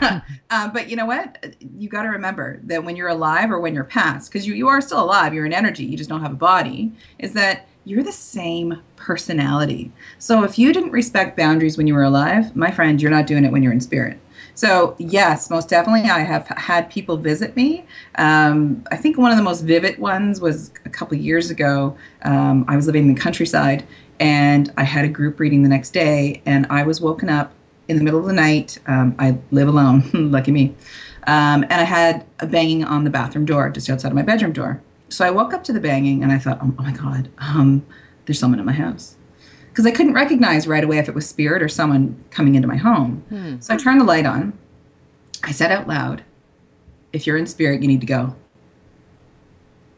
um, 0.00 0.22
but 0.72 0.88
you 0.88 0.94
know 0.94 1.06
what? 1.06 1.56
You 1.76 1.88
got 1.88 2.02
to 2.02 2.08
remember 2.08 2.60
that 2.64 2.84
when 2.84 2.94
you're 2.94 3.08
alive 3.08 3.50
or 3.50 3.58
when 3.58 3.74
you're 3.74 3.82
past, 3.82 4.30
because 4.30 4.46
you, 4.46 4.54
you 4.54 4.68
are 4.68 4.80
still 4.80 5.02
alive, 5.02 5.34
you're 5.34 5.44
an 5.44 5.52
energy, 5.52 5.84
you 5.84 5.96
just 5.96 6.08
don't 6.08 6.20
have 6.20 6.32
a 6.32 6.36
body, 6.36 6.92
is 7.18 7.32
that 7.32 7.66
you're 7.84 8.02
the 8.02 8.12
same 8.12 8.82
personality. 8.96 9.92
So 10.18 10.42
if 10.42 10.58
you 10.58 10.72
didn't 10.72 10.92
respect 10.92 11.36
boundaries 11.36 11.76
when 11.76 11.86
you 11.86 11.94
were 11.94 12.02
alive, 12.02 12.56
my 12.56 12.70
friend, 12.70 13.00
you're 13.00 13.10
not 13.10 13.26
doing 13.26 13.44
it 13.44 13.52
when 13.52 13.62
you're 13.62 13.72
in 13.72 13.80
spirit. 13.80 14.18
So 14.54 14.94
yes, 14.98 15.50
most 15.50 15.68
definitely, 15.68 16.08
I 16.08 16.20
have 16.20 16.46
had 16.48 16.88
people 16.88 17.16
visit 17.16 17.56
me. 17.56 17.86
Um, 18.16 18.84
I 18.90 18.96
think 18.96 19.18
one 19.18 19.32
of 19.32 19.36
the 19.36 19.42
most 19.42 19.62
vivid 19.62 19.98
ones 19.98 20.40
was 20.40 20.70
a 20.84 20.90
couple 20.90 21.16
years 21.16 21.50
ago. 21.50 21.96
Um, 22.22 22.64
I 22.68 22.76
was 22.76 22.86
living 22.86 23.08
in 23.08 23.14
the 23.14 23.20
countryside, 23.20 23.84
and 24.20 24.72
I 24.76 24.84
had 24.84 25.04
a 25.04 25.08
group 25.08 25.40
reading 25.40 25.64
the 25.64 25.68
next 25.68 25.90
day, 25.90 26.40
and 26.46 26.66
I 26.70 26.84
was 26.84 27.00
woken 27.00 27.28
up 27.28 27.52
in 27.88 27.96
the 27.96 28.04
middle 28.04 28.20
of 28.20 28.26
the 28.26 28.32
night. 28.32 28.78
Um, 28.86 29.16
I 29.18 29.38
live 29.50 29.66
alone, 29.66 30.08
lucky 30.14 30.52
me, 30.52 30.74
um, 31.26 31.64
and 31.64 31.74
I 31.74 31.84
had 31.84 32.24
a 32.38 32.46
banging 32.46 32.84
on 32.84 33.02
the 33.02 33.10
bathroom 33.10 33.44
door 33.44 33.70
just 33.70 33.90
outside 33.90 34.08
of 34.08 34.14
my 34.14 34.22
bedroom 34.22 34.52
door. 34.52 34.80
So 35.14 35.24
I 35.24 35.30
woke 35.30 35.54
up 35.54 35.62
to 35.64 35.72
the 35.72 35.78
banging, 35.78 36.24
and 36.24 36.32
I 36.32 36.38
thought, 36.38 36.58
oh, 36.60 36.74
oh 36.76 36.82
my 36.82 36.90
god, 36.90 37.28
um, 37.38 37.86
there's 38.26 38.38
someone 38.38 38.58
in 38.58 38.66
my 38.66 38.72
house 38.72 39.16
because 39.68 39.86
I 39.86 39.92
couldn't 39.92 40.12
recognize 40.14 40.66
right 40.66 40.82
away 40.82 40.98
if 40.98 41.08
it 41.08 41.14
was 41.14 41.28
spirit 41.28 41.62
or 41.62 41.68
someone 41.68 42.22
coming 42.30 42.56
into 42.56 42.66
my 42.66 42.76
home. 42.76 43.58
So 43.60 43.74
I 43.74 43.76
turned 43.76 44.00
the 44.00 44.04
light 44.04 44.26
on. 44.26 44.58
I 45.44 45.52
said 45.52 45.70
out 45.70 45.86
loud, 45.86 46.24
If 47.12 47.28
you're 47.28 47.36
in 47.36 47.46
spirit, 47.46 47.80
you 47.80 47.86
need 47.86 48.00
to 48.00 48.06
go. 48.08 48.34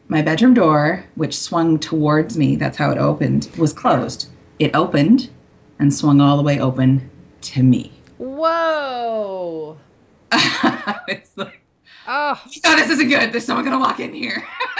My 0.07 0.21
bedroom 0.21 0.53
door, 0.53 1.05
which 1.15 1.37
swung 1.37 1.79
towards 1.79 2.37
me, 2.37 2.55
that's 2.55 2.77
how 2.77 2.91
it 2.91 2.99
opened, 2.99 3.49
was 3.57 3.73
closed. 3.73 4.29
It 4.59 4.75
opened 4.75 5.31
and 5.79 5.91
swung 5.93 6.21
all 6.21 6.37
the 6.37 6.43
way 6.43 6.59
open 6.59 7.09
to 7.41 7.63
me. 7.63 7.91
Whoa! 8.19 9.77
I 10.31 10.99
was 11.07 11.31
like, 11.35 11.61
Oh, 12.07 12.39
oh, 12.65 12.75
this 12.77 12.89
isn't 12.89 13.09
good. 13.09 13.33
There's 13.33 13.45
someone 13.45 13.65
going 13.65 13.77
to 13.77 13.83
walk 13.83 13.99
in 13.99 14.13
here. 14.13 14.43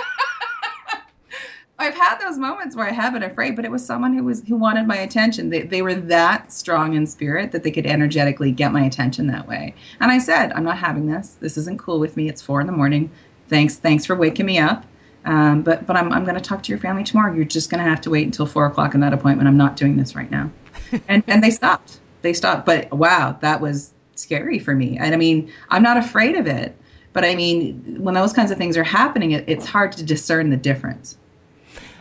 I've 1.80 1.94
had 1.94 2.18
those 2.18 2.38
moments 2.40 2.76
where 2.76 2.88
I 2.88 2.92
have 2.92 3.14
been 3.14 3.22
afraid, 3.22 3.56
but 3.56 3.64
it 3.64 3.70
was 3.70 3.86
someone 3.86 4.14
who 4.14 4.24
was 4.24 4.44
who 4.48 4.56
wanted 4.56 4.88
my 4.88 4.98
attention. 4.98 5.52
They, 5.52 5.62
they 5.62 5.84
were 5.84 5.94
that 5.94 6.52
strong 6.52 6.96
in 6.96 7.06
spirit 7.06 7.52
that 7.52 7.62
they 7.64 7.70
could 7.70 7.86
energetically 7.86 8.52
get 8.52 8.72
my 8.72 8.84
attention 8.84 9.28
that 9.28 9.48
way. 9.48 9.76
And 10.00 10.12
I 10.12 10.18
said, 10.18 10.52
"I'm 10.54 10.64
not 10.64 10.80
having 10.80 11.06
this. 11.06 11.38
This 11.40 11.56
isn't 11.56 11.78
cool 11.78 12.00
with 12.00 12.18
me. 12.18 12.30
It's 12.30 12.42
four 12.42 12.62
in 12.62 12.68
the 12.68 12.74
morning. 12.74 13.12
Thanks, 13.48 13.76
thanks 13.76 14.06
for 14.06 14.16
waking 14.16 14.48
me 14.48 14.58
up. 14.58 14.86
Um, 15.24 15.62
but 15.62 15.86
but 15.86 15.96
I'm 15.96 16.12
I'm 16.12 16.24
going 16.24 16.36
to 16.36 16.42
talk 16.42 16.64
to 16.64 16.72
your 16.72 16.80
family 16.80 17.04
tomorrow. 17.04 17.34
You're 17.34 17.46
just 17.46 17.70
going 17.70 17.84
to 17.84 17.90
have 17.90 18.02
to 18.02 18.10
wait 18.10 18.26
until 18.26 18.48
four 18.48 18.66
o'clock 18.66 18.96
in 18.96 19.00
that 19.02 19.14
appointment. 19.14 19.48
I'm 19.48 19.58
not 19.58 19.76
doing 19.76 19.98
this 19.98 20.16
right 20.16 20.32
now." 20.32 20.50
and 21.08 21.24
and 21.28 21.44
they 21.44 21.52
stopped. 21.52 22.00
They 22.24 22.34
stopped. 22.34 22.66
But 22.66 22.92
wow, 22.92 23.38
that 23.42 23.62
was 23.62 23.94
scary 24.16 24.58
for 24.58 24.74
me. 24.74 24.98
And 24.98 25.14
I 25.14 25.18
mean, 25.18 25.52
I'm 25.70 25.84
not 25.84 25.98
afraid 25.98 26.36
of 26.36 26.48
it. 26.48 26.76
But 27.14 27.24
I 27.24 27.36
mean, 27.36 27.98
when 28.00 28.16
those 28.16 28.34
kinds 28.34 28.50
of 28.52 28.58
things 28.58 28.78
are 28.78 28.84
happening, 28.84 29.32
it, 29.32 29.44
it's 29.48 29.68
hard 29.68 29.92
to 29.94 30.04
discern 30.04 30.50
the 30.50 30.58
difference. 30.58 31.18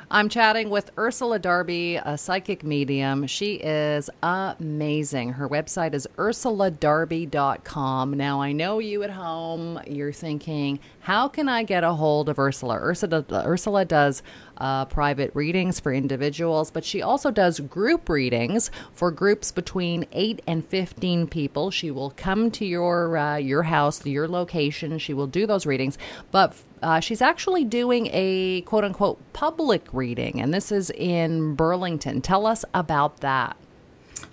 I'm 0.08 0.28
chatting 0.28 0.70
with 0.70 0.92
Ursula 0.96 1.40
Darby, 1.40 1.96
a 1.96 2.16
psychic 2.16 2.62
medium. 2.62 3.26
She 3.26 3.54
is 3.54 4.08
amazing. 4.22 5.32
Her 5.32 5.48
website 5.48 5.94
is 5.94 6.06
ursuladarby.com. 6.16 8.12
Now, 8.14 8.40
I 8.40 8.52
know 8.52 8.78
you 8.78 9.02
at 9.02 9.10
home, 9.10 9.80
you're 9.84 10.12
thinking, 10.12 10.78
how 11.06 11.28
can 11.28 11.48
I 11.48 11.62
get 11.62 11.84
a 11.84 11.92
hold 11.92 12.28
of 12.28 12.36
Ursula? 12.36 12.74
Ursula, 12.74 13.24
Ursula 13.30 13.84
does 13.84 14.24
uh, 14.56 14.86
private 14.86 15.30
readings 15.34 15.78
for 15.78 15.94
individuals, 15.94 16.72
but 16.72 16.84
she 16.84 17.00
also 17.00 17.30
does 17.30 17.60
group 17.60 18.08
readings 18.08 18.72
for 18.92 19.12
groups 19.12 19.52
between 19.52 20.06
8 20.10 20.42
and 20.48 20.66
15 20.66 21.28
people. 21.28 21.70
She 21.70 21.92
will 21.92 22.10
come 22.16 22.50
to 22.50 22.66
your, 22.66 23.16
uh, 23.16 23.36
your 23.36 23.62
house, 23.62 24.04
your 24.04 24.26
location. 24.26 24.98
She 24.98 25.14
will 25.14 25.28
do 25.28 25.46
those 25.46 25.64
readings, 25.64 25.96
but 26.32 26.56
uh, 26.82 26.98
she's 26.98 27.22
actually 27.22 27.64
doing 27.64 28.08
a 28.12 28.62
quote 28.62 28.82
unquote 28.82 29.20
public 29.32 29.86
reading, 29.92 30.40
and 30.40 30.52
this 30.52 30.72
is 30.72 30.90
in 30.90 31.54
Burlington. 31.54 32.20
Tell 32.20 32.46
us 32.46 32.64
about 32.74 33.18
that. 33.20 33.56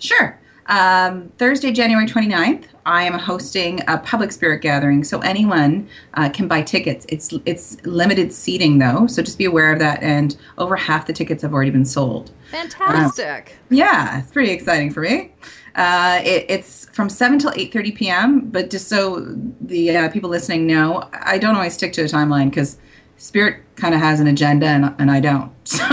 Sure. 0.00 0.40
Um, 0.66 1.30
Thursday, 1.36 1.72
January 1.72 2.06
29th, 2.06 2.64
I 2.86 3.04
am 3.04 3.14
hosting 3.14 3.80
a 3.88 3.98
public 3.98 4.32
spirit 4.32 4.60
gathering, 4.62 5.04
so 5.04 5.20
anyone 5.20 5.88
uh, 6.14 6.28
can 6.30 6.48
buy 6.48 6.62
tickets. 6.62 7.06
It's 7.08 7.32
it's 7.44 7.84
limited 7.84 8.32
seating 8.32 8.78
though, 8.78 9.06
so 9.06 9.22
just 9.22 9.38
be 9.38 9.44
aware 9.44 9.72
of 9.72 9.78
that. 9.78 10.02
And 10.02 10.36
over 10.58 10.76
half 10.76 11.06
the 11.06 11.12
tickets 11.12 11.42
have 11.42 11.52
already 11.52 11.70
been 11.70 11.84
sold. 11.84 12.30
Fantastic! 12.50 13.56
Um, 13.70 13.76
yeah, 13.76 14.20
it's 14.20 14.30
pretty 14.30 14.52
exciting 14.52 14.90
for 14.90 15.00
me. 15.00 15.32
Uh, 15.74 16.20
it, 16.24 16.46
it's 16.48 16.86
from 16.90 17.08
7 17.08 17.40
till 17.40 17.50
8.30 17.50 17.94
p.m 17.96 18.40
but 18.48 18.70
just 18.70 18.86
so 18.86 19.26
the 19.60 19.96
uh, 19.96 20.08
people 20.08 20.30
listening 20.30 20.68
know 20.68 21.08
i 21.12 21.36
don't 21.36 21.56
always 21.56 21.74
stick 21.74 21.92
to 21.92 22.02
a 22.02 22.04
timeline 22.04 22.48
because 22.48 22.78
spirit 23.16 23.60
kind 23.74 23.92
of 23.92 24.00
has 24.00 24.20
an 24.20 24.28
agenda 24.28 24.66
and, 24.66 24.94
and 25.00 25.10
i 25.10 25.18
don't 25.18 25.50
so 25.64 25.84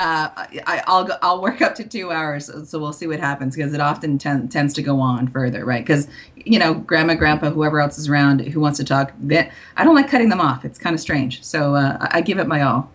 uh, 0.00 0.46
I, 0.66 0.82
will 0.88 1.04
go, 1.04 1.16
I'll 1.20 1.42
work 1.42 1.60
up 1.60 1.74
to 1.74 1.84
two 1.84 2.10
hours, 2.10 2.50
so 2.68 2.78
we'll 2.78 2.94
see 2.94 3.06
what 3.06 3.20
happens 3.20 3.54
because 3.54 3.74
it 3.74 3.80
often 3.80 4.16
ten, 4.16 4.48
tends 4.48 4.72
to 4.74 4.82
go 4.82 4.98
on 4.98 5.28
further, 5.28 5.62
right? 5.62 5.84
Because 5.84 6.08
you 6.34 6.58
know, 6.58 6.72
grandma, 6.72 7.14
grandpa, 7.14 7.50
whoever 7.50 7.80
else 7.80 7.98
is 7.98 8.08
around 8.08 8.40
who 8.40 8.60
wants 8.60 8.78
to 8.78 8.84
talk, 8.84 9.12
I 9.30 9.84
don't 9.84 9.94
like 9.94 10.08
cutting 10.08 10.30
them 10.30 10.40
off. 10.40 10.64
It's 10.64 10.78
kind 10.78 10.94
of 10.94 11.00
strange, 11.00 11.44
so 11.44 11.74
uh, 11.74 12.08
I 12.10 12.22
give 12.22 12.38
it 12.38 12.46
my 12.46 12.62
all. 12.62 12.90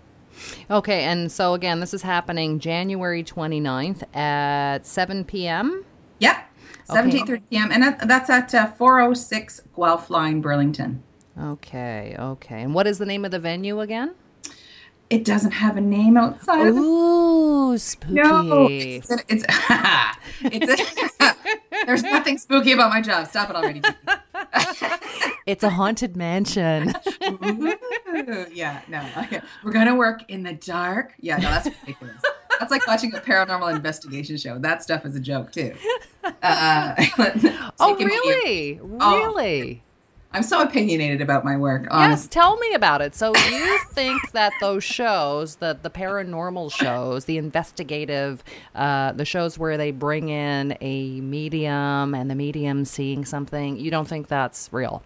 Okay, 0.71 1.03
and 1.03 1.31
so 1.31 1.53
again, 1.53 1.79
this 1.79 1.93
is 1.93 2.01
happening 2.01 2.57
January 2.57 3.23
29th 3.23 4.15
at 4.15 4.87
7 4.87 5.25
p.m. 5.25 5.85
Yep, 6.17 6.49
7 6.85 7.21
okay. 7.21 7.41
p.m. 7.51 7.71
And 7.71 7.83
that, 7.83 8.07
that's 8.07 8.31
at 8.31 8.53
uh, 8.55 8.65
406 8.71 9.61
Guelph 9.75 10.09
Line, 10.09 10.41
Burlington. 10.41 11.03
Okay, 11.39 12.15
okay. 12.17 12.63
And 12.63 12.73
what 12.73 12.87
is 12.87 12.97
the 12.97 13.05
name 13.05 13.25
of 13.25 13.31
the 13.31 13.39
venue 13.39 13.79
again? 13.81 14.15
It 15.09 15.23
doesn't 15.23 15.51
have 15.51 15.77
a 15.77 15.81
name 15.81 16.17
outside. 16.17 16.67
Ooh, 16.67 17.77
spooky. 17.77 18.13
No, 18.13 18.67
it's, 18.69 19.11
it's, 19.29 19.45
it's 20.41 21.19
a, 21.19 21.35
there's 21.85 22.01
nothing 22.01 22.39
spooky 22.39 22.71
about 22.71 22.89
my 22.89 23.01
job. 23.01 23.27
Stop 23.27 23.51
it 23.51 23.55
already. 23.55 23.81
it's 25.45 25.63
a 25.63 25.69
haunted 25.69 26.17
mansion. 26.17 26.93
Ooh, 27.23 28.47
yeah, 28.51 28.81
no. 28.87 29.07
Okay. 29.17 29.41
We're 29.63 29.71
going 29.71 29.87
to 29.87 29.95
work 29.95 30.23
in 30.27 30.41
the 30.41 30.53
dark. 30.53 31.13
Yeah, 31.19 31.37
no, 31.37 31.51
that's 31.51 31.67
ridiculous. 31.67 32.21
That's 32.59 32.71
like 32.71 32.87
watching 32.87 33.13
a 33.13 33.19
paranormal 33.19 33.75
investigation 33.75 34.37
show. 34.37 34.57
That 34.57 34.81
stuff 34.81 35.05
is 35.05 35.15
a 35.15 35.19
joke, 35.19 35.51
too. 35.51 35.75
Uh, 36.41 36.95
oh, 37.79 37.95
really? 37.95 38.79
Really? 38.81 39.83
I'm 40.35 40.43
so 40.43 40.61
opinionated 40.61 41.21
about 41.21 41.45
my 41.45 41.55
work. 41.55 41.87
Yes, 41.89 42.27
tell 42.27 42.57
me 42.57 42.73
about 42.73 43.01
it. 43.01 43.15
So 43.15 43.33
you 43.33 43.79
think 43.91 44.31
that 44.33 44.51
those 44.59 44.83
shows, 44.83 45.55
the 45.55 45.79
the 45.81 45.89
paranormal 45.89 46.73
shows, 46.73 47.23
the 47.23 47.37
investigative, 47.37 48.43
uh, 48.75 49.13
the 49.13 49.23
shows 49.23 49.57
where 49.57 49.77
they 49.77 49.91
bring 49.91 50.27
in 50.27 50.77
a 50.81 51.21
medium 51.21 52.13
and 52.13 52.29
the 52.29 52.35
medium 52.35 52.83
seeing 52.83 53.23
something, 53.23 53.77
you 53.77 53.89
don't 53.89 54.09
think 54.09 54.27
that's 54.27 54.67
real? 54.73 55.03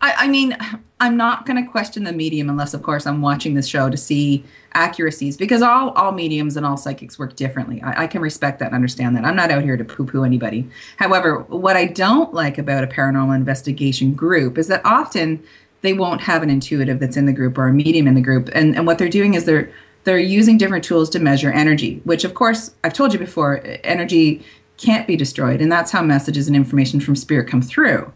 I, 0.00 0.14
I 0.18 0.28
mean, 0.28 0.56
I'm 1.00 1.16
not 1.16 1.46
going 1.46 1.62
to 1.62 1.70
question 1.70 2.04
the 2.04 2.12
medium 2.12 2.50
unless, 2.50 2.74
of 2.74 2.82
course, 2.82 3.06
I'm 3.06 3.20
watching 3.20 3.54
this 3.54 3.66
show 3.66 3.88
to 3.90 3.96
see 3.96 4.44
accuracies 4.74 5.36
because 5.36 5.62
all 5.62 5.90
all 5.90 6.12
mediums 6.12 6.56
and 6.56 6.66
all 6.66 6.76
psychics 6.76 7.18
work 7.18 7.36
differently. 7.36 7.80
I, 7.82 8.04
I 8.04 8.06
can 8.06 8.20
respect 8.20 8.58
that 8.58 8.66
and 8.66 8.74
understand 8.74 9.16
that. 9.16 9.24
I'm 9.24 9.36
not 9.36 9.50
out 9.50 9.62
here 9.62 9.76
to 9.76 9.84
poo 9.84 10.04
poo 10.04 10.24
anybody. 10.24 10.68
However, 10.96 11.40
what 11.40 11.76
I 11.76 11.86
don't 11.86 12.34
like 12.34 12.58
about 12.58 12.84
a 12.84 12.86
paranormal 12.86 13.34
investigation 13.34 14.12
group 14.14 14.58
is 14.58 14.68
that 14.68 14.84
often 14.84 15.42
they 15.82 15.92
won't 15.92 16.22
have 16.22 16.42
an 16.42 16.50
intuitive 16.50 16.98
that's 16.98 17.16
in 17.16 17.26
the 17.26 17.32
group 17.32 17.56
or 17.56 17.68
a 17.68 17.72
medium 17.72 18.08
in 18.08 18.14
the 18.14 18.20
group, 18.20 18.48
and 18.52 18.76
and 18.76 18.86
what 18.86 18.98
they're 18.98 19.08
doing 19.08 19.34
is 19.34 19.44
they're 19.44 19.72
they're 20.04 20.18
using 20.18 20.58
different 20.58 20.84
tools 20.84 21.10
to 21.10 21.18
measure 21.18 21.52
energy, 21.52 22.00
which 22.04 22.24
of 22.24 22.34
course 22.34 22.74
I've 22.82 22.92
told 22.92 23.12
you 23.12 23.18
before, 23.18 23.62
energy 23.84 24.44
can't 24.76 25.06
be 25.06 25.16
destroyed, 25.16 25.60
and 25.60 25.70
that's 25.70 25.90
how 25.90 26.02
messages 26.02 26.46
and 26.46 26.56
information 26.56 27.00
from 27.00 27.16
spirit 27.16 27.48
come 27.48 27.62
through 27.62 28.12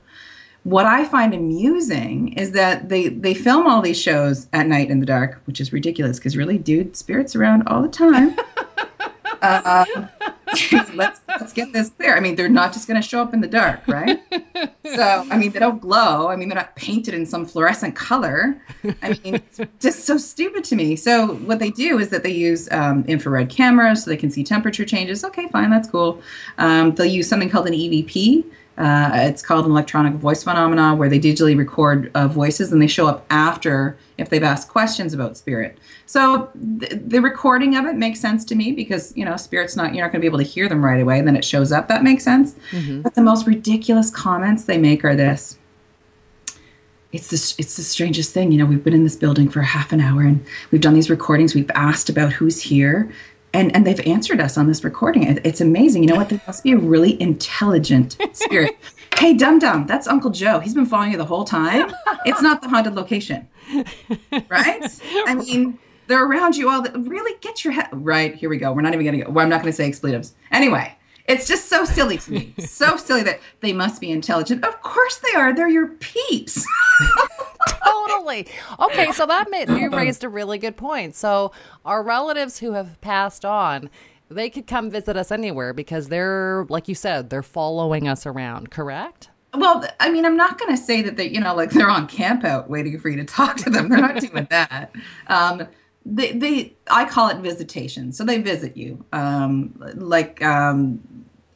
what 0.65 0.87
I 0.87 1.05
find 1.05 1.35
amusing 1.35 2.33
is 2.35 2.53
that 2.53 2.89
they 2.89 3.09
they 3.09 3.35
film 3.35 3.67
all 3.67 3.83
these 3.83 4.01
shows 4.01 4.47
at 4.53 4.67
night 4.67 4.91
in 4.91 5.01
the 5.01 5.07
dark, 5.07 5.41
which 5.45 5.61
is 5.61 5.73
ridiculous 5.73 6.19
because 6.19 6.37
really, 6.37 6.59
dude, 6.59 6.97
spirits 6.97 7.35
around 7.35 7.67
all 7.67 7.83
the 7.83 7.89
time. 7.89 8.37
uh, 9.43 9.85
let's 10.95 11.21
let's 11.29 11.53
get 11.53 11.73
this 11.73 11.91
clear. 11.91 12.15
I 12.15 12.21
mean, 12.21 12.37
they're 12.37 12.49
not 12.49 12.73
just 12.73 12.87
going 12.87 13.01
to 13.01 13.07
show 13.07 13.23
up 13.23 13.33
in 13.33 13.41
the 13.41 13.49
dark, 13.49 13.81
right? 13.89 14.21
so, 14.85 15.27
I 15.31 15.37
mean, 15.37 15.53
they 15.53 15.59
don't 15.59 15.81
glow. 15.81 16.29
I 16.29 16.37
mean, 16.37 16.49
they're 16.49 16.57
not 16.57 16.77
painted 16.77 17.15
in 17.15 17.25
some 17.25 17.47
fluorescent 17.47 17.97
color. 17.97 18.61
I 19.03 19.19
mean, 19.25 19.37
it's 19.37 19.61
just 19.81 20.05
so 20.05 20.19
stupid 20.19 20.65
to 20.65 20.77
me. 20.77 20.97
So, 20.97 21.35
what 21.37 21.59
they 21.59 21.71
do 21.71 21.99
is 21.99 22.11
that 22.11 22.23
they 22.23 22.33
use 22.33 22.71
um, 22.71 23.05
infrared 23.09 23.49
cameras 23.49 24.05
so 24.05 24.11
they 24.11 24.17
can 24.17 24.31
see 24.31 24.45
temperature 24.45 24.85
changes. 24.85 25.25
Okay, 25.25 25.49
fine, 25.49 25.71
that's 25.71 25.89
cool. 25.89 26.21
Um, 26.59 26.95
they'll 26.95 27.07
use 27.07 27.29
something 27.29 27.49
called 27.49 27.67
an 27.67 27.75
EVP 27.75 28.45
uh, 28.79 29.11
it's 29.15 29.43
called 29.43 29.67
an 29.67 29.71
electronic 29.71 30.15
voice 30.15 30.45
phenomena, 30.45 30.95
where 30.95 31.09
they 31.09 31.21
digitally 31.21 31.57
record 31.57 32.11
uh, 32.15 32.27
voices 32.27 32.73
and 32.73 32.81
they 32.81 32.87
show 32.87 33.07
up 33.07 33.27
after 33.29 33.99
if 34.17 34.31
they've 34.31 34.43
asked 34.43 34.69
questions 34.69 35.13
about 35.13 35.37
spirit. 35.37 35.77
So 36.07 36.51
th- 36.81 36.93
the 37.05 37.21
recording 37.21 37.77
of 37.77 37.85
it 37.85 37.97
makes 37.97 38.21
sense 38.21 38.45
to 38.47 38.55
me 38.55 38.73
because 38.73 39.15
you 39.17 39.25
know 39.25 39.37
spirit's 39.37 39.77
not 39.77 39.95
you're 39.95 40.05
not 40.05 40.13
going 40.13 40.21
to 40.21 40.25
be 40.25 40.27
able 40.27 40.39
to 40.39 40.45
hear 40.45 40.69
them 40.69 40.85
right 40.85 41.01
away, 41.01 41.19
and 41.19 41.29
then 41.29 41.37
it 41.37 41.45
shows 41.45 41.71
up. 41.71 41.89
That 41.89 42.03
makes 42.03 42.25
sense. 42.25 42.55
Mm-hmm. 42.71 43.03
But 43.03 43.15
the 43.15 43.23
most 43.23 43.47
ridiculous 43.47 44.11
comments 44.11 44.65
they 44.65 44.79
make 44.79 45.05
are 45.05 45.17
this. 45.17 45.59
It's 47.13 47.29
the, 47.29 47.61
it's 47.61 47.77
the 47.77 47.83
strangest 47.83 48.33
thing. 48.33 48.53
You 48.53 48.59
know, 48.59 48.65
we've 48.65 48.83
been 48.83 48.95
in 48.95 49.05
this 49.05 49.17
building 49.17 49.51
for 49.51 49.61
half 49.61 49.93
an 49.93 50.01
hour 50.01 50.23
and 50.23 50.43
we've 50.71 50.81
done 50.81 50.95
these 50.95 51.11
recordings. 51.11 51.55
We've 51.55 51.71
asked 51.75 52.09
about 52.09 52.33
who's 52.33 52.63
here 52.63 53.13
and 53.53 53.75
and 53.75 53.87
they've 53.87 54.01
answered 54.07 54.41
us 54.41 54.57
on 54.57 54.67
this 54.67 54.85
recording. 54.85 55.25
It, 55.25 55.45
it's 55.45 55.61
amazing. 55.61 56.03
You 56.03 56.11
know 56.11 56.17
what? 56.17 56.29
They 56.29 56.41
must 56.47 56.65
be 56.65 56.73
a 56.73 56.79
really 56.79 57.21
intelligent 57.21 58.17
spirit. 58.33 58.77
hey, 59.19 59.35
dum 59.35 59.59
dum, 59.59 59.87
that's 59.87 60.07
Uncle 60.07 60.31
Joe. 60.31 60.59
He's 60.61 60.75
been 60.75 60.87
following 60.87 61.13
you 61.13 61.19
the 61.19 61.25
whole 61.25 61.45
time. 61.45 61.93
It's 62.25 62.41
not 62.43 62.63
the 62.63 62.69
haunted 62.69 62.95
location, 62.95 63.49
right? 64.49 65.01
I 65.27 65.35
mean, 65.35 65.79
they're 66.07 66.25
around 66.25 66.57
you 66.57 66.71
all. 66.71 66.83
The, 66.83 66.99
really, 66.99 67.39
get 67.41 67.65
your 67.65 67.73
head 67.73 67.89
right. 67.93 68.35
Here 68.35 68.49
we 68.49 68.59
go. 68.59 68.73
We're 68.73 68.83
not 68.83 68.95
even 68.95 69.07
going 69.07 69.19
to 69.19 69.25
go. 69.25 69.31
Well, 69.31 69.43
I'm 69.43 69.49
not 69.49 69.63
going 69.63 69.73
to 69.73 69.77
say 69.77 69.87
expletives. 69.87 70.35
Anyway, 70.51 70.97
it's 71.33 71.49
just 71.49 71.69
so 71.69 71.85
silly 71.85 72.19
to 72.19 72.33
me. 72.33 72.55
so 72.59 72.97
silly 72.97 73.23
that 73.25 73.41
they 73.61 73.73
must 73.73 74.01
be 74.01 74.11
intelligent. 74.11 74.65
Of 74.65 74.83
course 74.83 75.19
they 75.19 75.39
are. 75.39 75.55
They're 75.55 75.69
your 75.69 75.89
peeps. 75.89 76.67
totally. 77.85 78.47
Okay, 78.81 79.13
so 79.13 79.27
that 79.27 79.51
made 79.51 79.69
you 79.69 79.91
raised 79.91 80.25
a 80.25 80.29
really 80.29 80.59
good 80.59 80.77
point. 80.77 81.15
So 81.15 81.53
our 81.85 82.03
relatives 82.03 82.59
who 82.59 82.73
have 82.73 83.01
passed 83.01 83.45
on, 83.45 83.91
they 84.29 84.51
could 84.51 84.67
come 84.67 84.91
visit 84.91 85.17
us 85.17 85.31
anywhere 85.31 85.73
because 85.73 86.09
they're 86.09 86.67
like 86.69 86.89
you 86.89 86.95
said, 86.95 87.31
they're 87.31 87.43
following 87.43 88.09
us 88.09 88.27
around, 88.27 88.71
correct? 88.71 89.31
Well, 89.55 89.85
I 90.01 90.11
mean, 90.11 90.25
I'm 90.25 90.37
not 90.37 90.59
going 90.59 90.75
to 90.75 90.83
say 90.83 91.03
that 91.03 91.17
they, 91.17 91.29
you 91.29 91.39
know, 91.39 91.55
like 91.55 91.71
they're 91.71 91.91
on 91.91 92.07
camp 92.07 92.43
out 92.43 92.71
waiting 92.71 92.99
for 92.99 93.11
you 93.11 93.17
to 93.19 93.25
talk 93.25 93.59
to 93.59 93.71
them. 93.71 93.91
They're 93.91 94.01
not 94.01 94.19
doing 94.19 94.47
that. 94.51 94.93
Um, 95.27 95.69
they, 96.07 96.33
they, 96.33 96.75
I 96.91 97.05
call 97.05 97.29
it 97.29 97.37
visitation. 97.39 98.13
So 98.13 98.25
they 98.25 98.41
visit 98.41 98.77
you. 98.77 99.05
Um, 99.13 99.75
like, 99.95 100.43
um, 100.43 101.01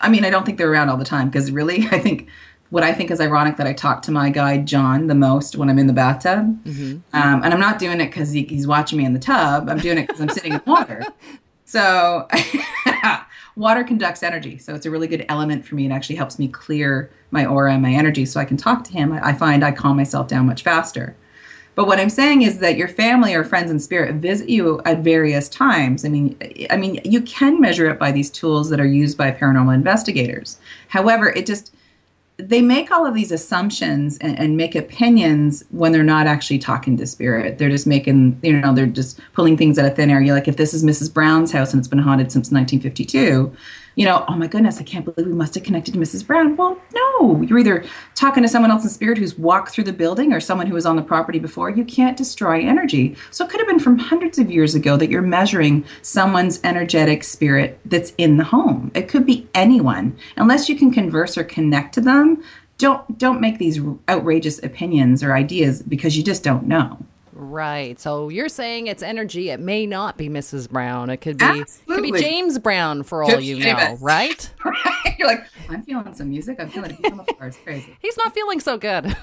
I 0.06 0.08
mean, 0.08 0.24
I 0.24 0.30
don't 0.30 0.46
think 0.46 0.56
they're 0.56 0.70
around 0.70 0.88
all 0.88 0.96
the 0.96 1.04
time 1.04 1.28
because 1.28 1.50
really, 1.50 1.88
I 1.90 1.98
think 1.98 2.28
what 2.70 2.82
I 2.82 2.92
think 2.92 3.10
is 3.10 3.20
ironic 3.20 3.56
that 3.56 3.66
I 3.66 3.72
talk 3.72 4.02
to 4.02 4.12
my 4.12 4.30
guy 4.30 4.58
John 4.58 5.08
the 5.08 5.14
most 5.14 5.56
when 5.56 5.68
I'm 5.68 5.78
in 5.78 5.88
the 5.88 5.92
bathtub, 5.92 6.62
mm-hmm. 6.64 6.98
um, 7.12 7.42
and 7.42 7.52
I'm 7.52 7.60
not 7.60 7.78
doing 7.78 8.00
it 8.00 8.06
because 8.06 8.30
he, 8.30 8.44
he's 8.44 8.66
watching 8.66 8.98
me 8.98 9.04
in 9.04 9.12
the 9.12 9.18
tub. 9.18 9.68
I'm 9.68 9.78
doing 9.78 9.98
it 9.98 10.06
because 10.06 10.20
I'm 10.20 10.28
sitting 10.30 10.52
in 10.54 10.62
water. 10.66 11.02
So, 11.68 12.28
water 13.56 13.82
conducts 13.82 14.22
energy, 14.22 14.56
so 14.56 14.76
it's 14.76 14.86
a 14.86 14.90
really 14.90 15.08
good 15.08 15.26
element 15.28 15.66
for 15.66 15.74
me. 15.74 15.86
It 15.86 15.90
actually 15.90 16.14
helps 16.14 16.38
me 16.38 16.46
clear 16.46 17.10
my 17.32 17.44
aura 17.44 17.72
and 17.72 17.82
my 17.82 17.90
energy, 17.90 18.24
so 18.24 18.38
I 18.38 18.44
can 18.44 18.56
talk 18.56 18.84
to 18.84 18.92
him. 18.92 19.12
I, 19.12 19.30
I 19.30 19.32
find 19.32 19.64
I 19.64 19.72
calm 19.72 19.96
myself 19.96 20.28
down 20.28 20.46
much 20.46 20.62
faster. 20.62 21.16
But 21.76 21.86
what 21.86 22.00
I'm 22.00 22.10
saying 22.10 22.40
is 22.42 22.58
that 22.58 22.78
your 22.78 22.88
family 22.88 23.34
or 23.34 23.44
friends 23.44 23.70
in 23.70 23.78
spirit 23.78 24.16
visit 24.16 24.48
you 24.48 24.80
at 24.86 25.00
various 25.00 25.48
times. 25.48 26.06
I 26.06 26.08
mean, 26.08 26.36
I 26.70 26.76
mean, 26.76 27.00
you 27.04 27.20
can 27.20 27.60
measure 27.60 27.88
it 27.90 27.98
by 27.98 28.10
these 28.10 28.30
tools 28.30 28.70
that 28.70 28.80
are 28.80 28.86
used 28.86 29.16
by 29.16 29.30
paranormal 29.30 29.74
investigators. 29.74 30.58
However, 30.88 31.28
it 31.28 31.46
just 31.46 31.72
they 32.38 32.60
make 32.60 32.90
all 32.90 33.06
of 33.06 33.14
these 33.14 33.32
assumptions 33.32 34.18
and, 34.18 34.38
and, 34.38 34.58
make 34.58 34.74
opinions 34.74 35.64
when 35.70 35.92
they're 35.92 36.02
not 36.02 36.26
actually 36.26 36.58
talking 36.58 36.94
to 36.94 37.06
spirit. 37.06 37.56
They're 37.56 37.70
just 37.70 37.86
making, 37.86 38.38
you 38.42 38.60
know, 38.60 38.74
they're 38.74 38.84
just 38.84 39.18
pulling 39.32 39.56
things 39.56 39.78
out 39.78 39.86
of 39.86 39.96
thin 39.96 40.10
air. 40.10 40.20
You're 40.20 40.34
like, 40.34 40.46
if 40.46 40.58
this 40.58 40.74
is 40.74 40.84
Mrs. 40.84 41.12
Brown's 41.12 41.52
house 41.52 41.72
and 41.72 41.80
it's 41.80 41.88
been 41.88 41.98
haunted 41.98 42.30
since 42.30 42.50
1952, 42.50 43.56
you 43.96 44.04
know, 44.04 44.24
oh 44.28 44.36
my 44.36 44.46
goodness, 44.46 44.78
I 44.78 44.84
can't 44.84 45.06
believe 45.06 45.26
we 45.26 45.32
must 45.32 45.54
have 45.54 45.64
connected 45.64 45.94
to 45.94 45.98
Mrs. 45.98 46.24
Brown. 46.24 46.54
Well, 46.54 46.78
no, 46.94 47.40
you're 47.42 47.58
either 47.58 47.84
talking 48.14 48.42
to 48.42 48.48
someone 48.48 48.70
else 48.70 48.84
in 48.84 48.90
spirit 48.90 49.16
who's 49.16 49.38
walked 49.38 49.70
through 49.70 49.84
the 49.84 49.92
building 49.92 50.34
or 50.34 50.38
someone 50.38 50.66
who 50.66 50.74
was 50.74 50.84
on 50.84 50.96
the 50.96 51.02
property 51.02 51.38
before. 51.38 51.70
You 51.70 51.84
can't 51.84 52.16
destroy 52.16 52.60
energy. 52.60 53.16
So 53.30 53.44
it 53.44 53.50
could 53.50 53.58
have 53.58 53.66
been 53.66 53.80
from 53.80 53.98
hundreds 53.98 54.38
of 54.38 54.50
years 54.50 54.74
ago 54.74 54.98
that 54.98 55.08
you're 55.08 55.22
measuring 55.22 55.86
someone's 56.02 56.60
energetic 56.62 57.24
spirit 57.24 57.80
that's 57.86 58.12
in 58.18 58.36
the 58.36 58.44
home. 58.44 58.90
It 58.94 59.08
could 59.08 59.24
be 59.24 59.48
anyone. 59.54 60.16
Unless 60.36 60.68
you 60.68 60.76
can 60.76 60.92
converse 60.92 61.38
or 61.38 61.44
connect 61.44 61.94
to 61.94 62.02
them, 62.02 62.42
don't 62.76 63.16
don't 63.16 63.40
make 63.40 63.56
these 63.56 63.80
outrageous 64.10 64.62
opinions 64.62 65.22
or 65.22 65.34
ideas 65.34 65.82
because 65.82 66.18
you 66.18 66.22
just 66.22 66.44
don't 66.44 66.66
know. 66.66 66.98
Right. 67.38 68.00
So 68.00 68.30
you're 68.30 68.48
saying 68.48 68.86
it's 68.86 69.02
energy. 69.02 69.50
It 69.50 69.60
may 69.60 69.84
not 69.84 70.16
be 70.16 70.30
Mrs. 70.30 70.70
Brown. 70.70 71.10
It 71.10 71.18
could 71.18 71.36
be 71.36 71.44
Absolutely. 71.44 71.94
could 71.94 72.14
be 72.14 72.18
James 72.18 72.58
Brown 72.58 73.02
for 73.02 73.22
all 73.22 73.38
you 73.38 73.58
know, 73.58 73.98
right? 74.00 74.50
right? 74.64 75.16
You're 75.18 75.28
like, 75.28 75.44
I'm 75.68 75.82
feeling 75.82 76.14
some 76.14 76.30
music. 76.30 76.56
I'm 76.58 76.70
feeling 76.70 76.92
it. 76.92 76.98
It's 77.42 77.58
crazy. 77.58 77.94
He's 78.00 78.16
not 78.16 78.32
feeling 78.32 78.58
so 78.58 78.78
good. 78.78 79.04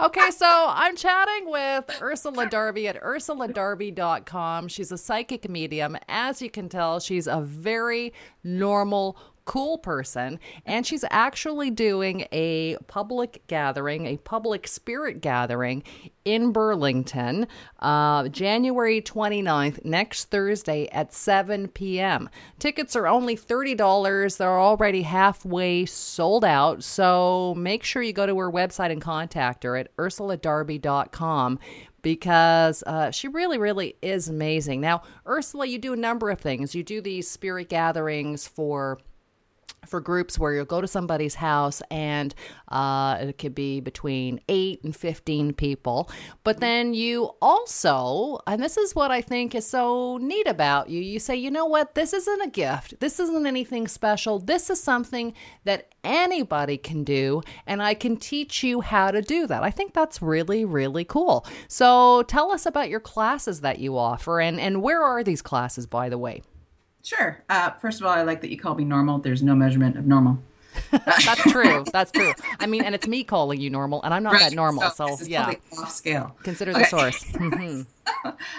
okay, 0.00 0.30
so 0.30 0.68
I'm 0.70 0.96
chatting 0.96 1.50
with 1.50 1.84
Ursula 2.00 2.46
Darby 2.46 2.88
at 2.88 2.98
ursuladarby.com. 3.02 4.68
She's 4.68 4.90
a 4.90 4.96
psychic 4.96 5.50
medium. 5.50 5.98
As 6.08 6.40
you 6.40 6.48
can 6.48 6.70
tell, 6.70 6.98
she's 6.98 7.26
a 7.26 7.42
very 7.42 8.14
normal 8.42 9.18
cool 9.44 9.78
person. 9.78 10.38
And 10.64 10.86
she's 10.86 11.04
actually 11.10 11.70
doing 11.70 12.26
a 12.32 12.76
public 12.86 13.42
gathering, 13.46 14.06
a 14.06 14.16
public 14.18 14.66
spirit 14.66 15.20
gathering 15.20 15.82
in 16.24 16.52
Burlington, 16.52 17.46
uh, 17.80 18.28
January 18.28 19.02
29th, 19.02 19.84
next 19.84 20.30
Thursday 20.30 20.88
at 20.88 21.12
7 21.12 21.68
p.m. 21.68 22.30
Tickets 22.58 22.96
are 22.96 23.06
only 23.06 23.36
$30. 23.36 24.36
They're 24.36 24.58
already 24.58 25.02
halfway 25.02 25.84
sold 25.84 26.44
out. 26.44 26.82
So 26.82 27.54
make 27.56 27.84
sure 27.84 28.02
you 28.02 28.12
go 28.12 28.26
to 28.26 28.38
her 28.38 28.50
website 28.50 28.90
and 28.90 29.02
contact 29.02 29.64
her 29.64 29.76
at 29.76 29.94
ursuladarby.com 29.96 31.58
because 32.00 32.82
uh, 32.86 33.10
she 33.10 33.28
really, 33.28 33.58
really 33.58 33.96
is 34.02 34.28
amazing. 34.28 34.80
Now, 34.80 35.02
Ursula, 35.26 35.66
you 35.66 35.78
do 35.78 35.94
a 35.94 35.96
number 35.96 36.30
of 36.30 36.38
things. 36.38 36.74
You 36.74 36.82
do 36.82 37.00
these 37.00 37.28
spirit 37.28 37.70
gatherings 37.70 38.46
for 38.46 38.98
for 39.86 40.00
groups 40.00 40.38
where 40.38 40.54
you'll 40.54 40.64
go 40.64 40.80
to 40.80 40.88
somebody's 40.88 41.36
house 41.36 41.82
and 41.90 42.34
uh, 42.68 43.18
it 43.20 43.38
could 43.38 43.54
be 43.54 43.80
between 43.80 44.40
8 44.48 44.84
and 44.84 44.94
15 44.94 45.54
people. 45.54 46.10
But 46.42 46.60
then 46.60 46.94
you 46.94 47.30
also, 47.40 48.38
and 48.46 48.62
this 48.62 48.76
is 48.76 48.94
what 48.94 49.10
I 49.10 49.20
think 49.20 49.54
is 49.54 49.66
so 49.66 50.18
neat 50.18 50.48
about 50.48 50.88
you, 50.88 51.00
you 51.00 51.18
say, 51.18 51.36
you 51.36 51.50
know 51.50 51.66
what, 51.66 51.94
this 51.94 52.12
isn't 52.12 52.42
a 52.42 52.50
gift. 52.50 53.00
This 53.00 53.20
isn't 53.20 53.46
anything 53.46 53.88
special. 53.88 54.38
This 54.38 54.70
is 54.70 54.82
something 54.82 55.34
that 55.64 55.94
anybody 56.02 56.76
can 56.76 57.04
do, 57.04 57.42
and 57.66 57.82
I 57.82 57.94
can 57.94 58.16
teach 58.16 58.62
you 58.62 58.80
how 58.80 59.10
to 59.10 59.22
do 59.22 59.46
that. 59.46 59.62
I 59.62 59.70
think 59.70 59.94
that's 59.94 60.22
really, 60.22 60.64
really 60.64 61.04
cool. 61.04 61.46
So 61.68 62.22
tell 62.24 62.52
us 62.52 62.66
about 62.66 62.90
your 62.90 63.00
classes 63.00 63.60
that 63.62 63.78
you 63.78 63.96
offer, 63.96 64.40
and, 64.40 64.60
and 64.60 64.82
where 64.82 65.02
are 65.02 65.24
these 65.24 65.42
classes, 65.42 65.86
by 65.86 66.08
the 66.08 66.18
way? 66.18 66.42
Sure. 67.04 67.44
Uh, 67.50 67.70
first 67.72 68.00
of 68.00 68.06
all, 68.06 68.12
I 68.12 68.22
like 68.22 68.40
that 68.40 68.50
you 68.50 68.58
call 68.58 68.74
me 68.74 68.84
normal. 68.84 69.18
There's 69.18 69.42
no 69.42 69.54
measurement 69.54 69.98
of 69.98 70.06
normal. 70.06 70.38
That's 70.90 71.42
true. 71.42 71.84
That's 71.92 72.10
true. 72.10 72.32
I 72.58 72.66
mean, 72.66 72.82
and 72.82 72.94
it's 72.94 73.06
me 73.06 73.22
calling 73.22 73.60
you 73.60 73.70
normal, 73.70 74.02
and 74.02 74.12
I'm 74.12 74.22
not 74.22 74.32
right. 74.32 74.50
that 74.50 74.54
normal. 74.54 74.90
So, 74.90 75.14
so 75.14 75.24
yeah, 75.26 75.52
off 75.78 75.92
scale. 75.92 76.34
Consider 76.42 76.72
okay. 76.72 76.80
the 76.80 76.86
source. 76.86 77.24
Mm-hmm. 77.34 77.82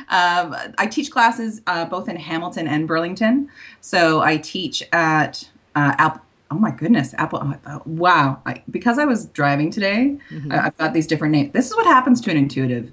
um, 0.10 0.74
I 0.78 0.88
teach 0.88 1.10
classes 1.12 1.62
uh, 1.66 1.86
both 1.86 2.08
in 2.08 2.16
Hamilton 2.18 2.68
and 2.68 2.88
Burlington. 2.88 3.50
So 3.82 4.22
I 4.22 4.38
teach 4.38 4.84
at 4.92 5.50
uh, 5.76 5.96
Apple. 5.98 6.22
Oh 6.52 6.56
my 6.56 6.72
goodness, 6.72 7.16
Apple! 7.16 7.56
Oh, 7.66 7.82
wow, 7.86 8.42
I, 8.46 8.62
because 8.70 9.00
I 9.00 9.06
was 9.06 9.26
driving 9.26 9.72
today, 9.72 10.18
mm-hmm. 10.30 10.52
I, 10.52 10.68
I've 10.68 10.78
got 10.78 10.94
these 10.94 11.08
different 11.08 11.32
names. 11.32 11.54
This 11.54 11.68
is 11.68 11.76
what 11.76 11.88
happens 11.88 12.22
to 12.22 12.32
an 12.32 12.38
intuitive. 12.38 12.92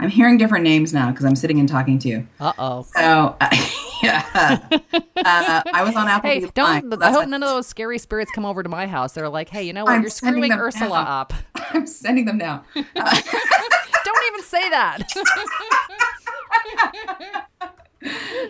I'm 0.00 0.10
hearing 0.10 0.38
different 0.38 0.62
names 0.62 0.92
now 0.92 1.10
because 1.10 1.24
I'm 1.24 1.34
sitting 1.34 1.58
and 1.58 1.68
talking 1.68 1.98
to 2.00 2.08
you. 2.08 2.26
Uh 2.38 2.52
oh. 2.58 2.82
So, 2.82 3.36
uh, 3.40 3.48
yeah. 4.02 4.24
Uh, 5.16 5.62
I 5.72 5.82
was 5.84 5.96
on 5.96 6.06
Apple. 6.06 6.30
Hey, 6.30 6.48
don't. 6.54 7.02
I 7.02 7.10
hope 7.10 7.28
none 7.28 7.42
of 7.42 7.48
those 7.48 7.66
scary 7.66 7.98
spirits 7.98 8.30
come 8.30 8.44
over 8.44 8.62
to 8.62 8.68
my 8.68 8.86
house. 8.86 9.12
They're 9.12 9.28
like, 9.28 9.48
hey, 9.48 9.64
you 9.64 9.72
know 9.72 9.84
what? 9.84 9.94
I'm 9.94 10.02
You're 10.02 10.10
screwing 10.10 10.52
Ursula 10.52 11.02
now. 11.02 11.20
up. 11.20 11.32
I'm 11.54 11.86
sending 11.86 12.24
them 12.26 12.38
now. 12.38 12.64
Uh, 12.96 13.20
don't 14.04 14.26
even 14.32 14.42
say 14.42 14.70
that. 14.70 15.02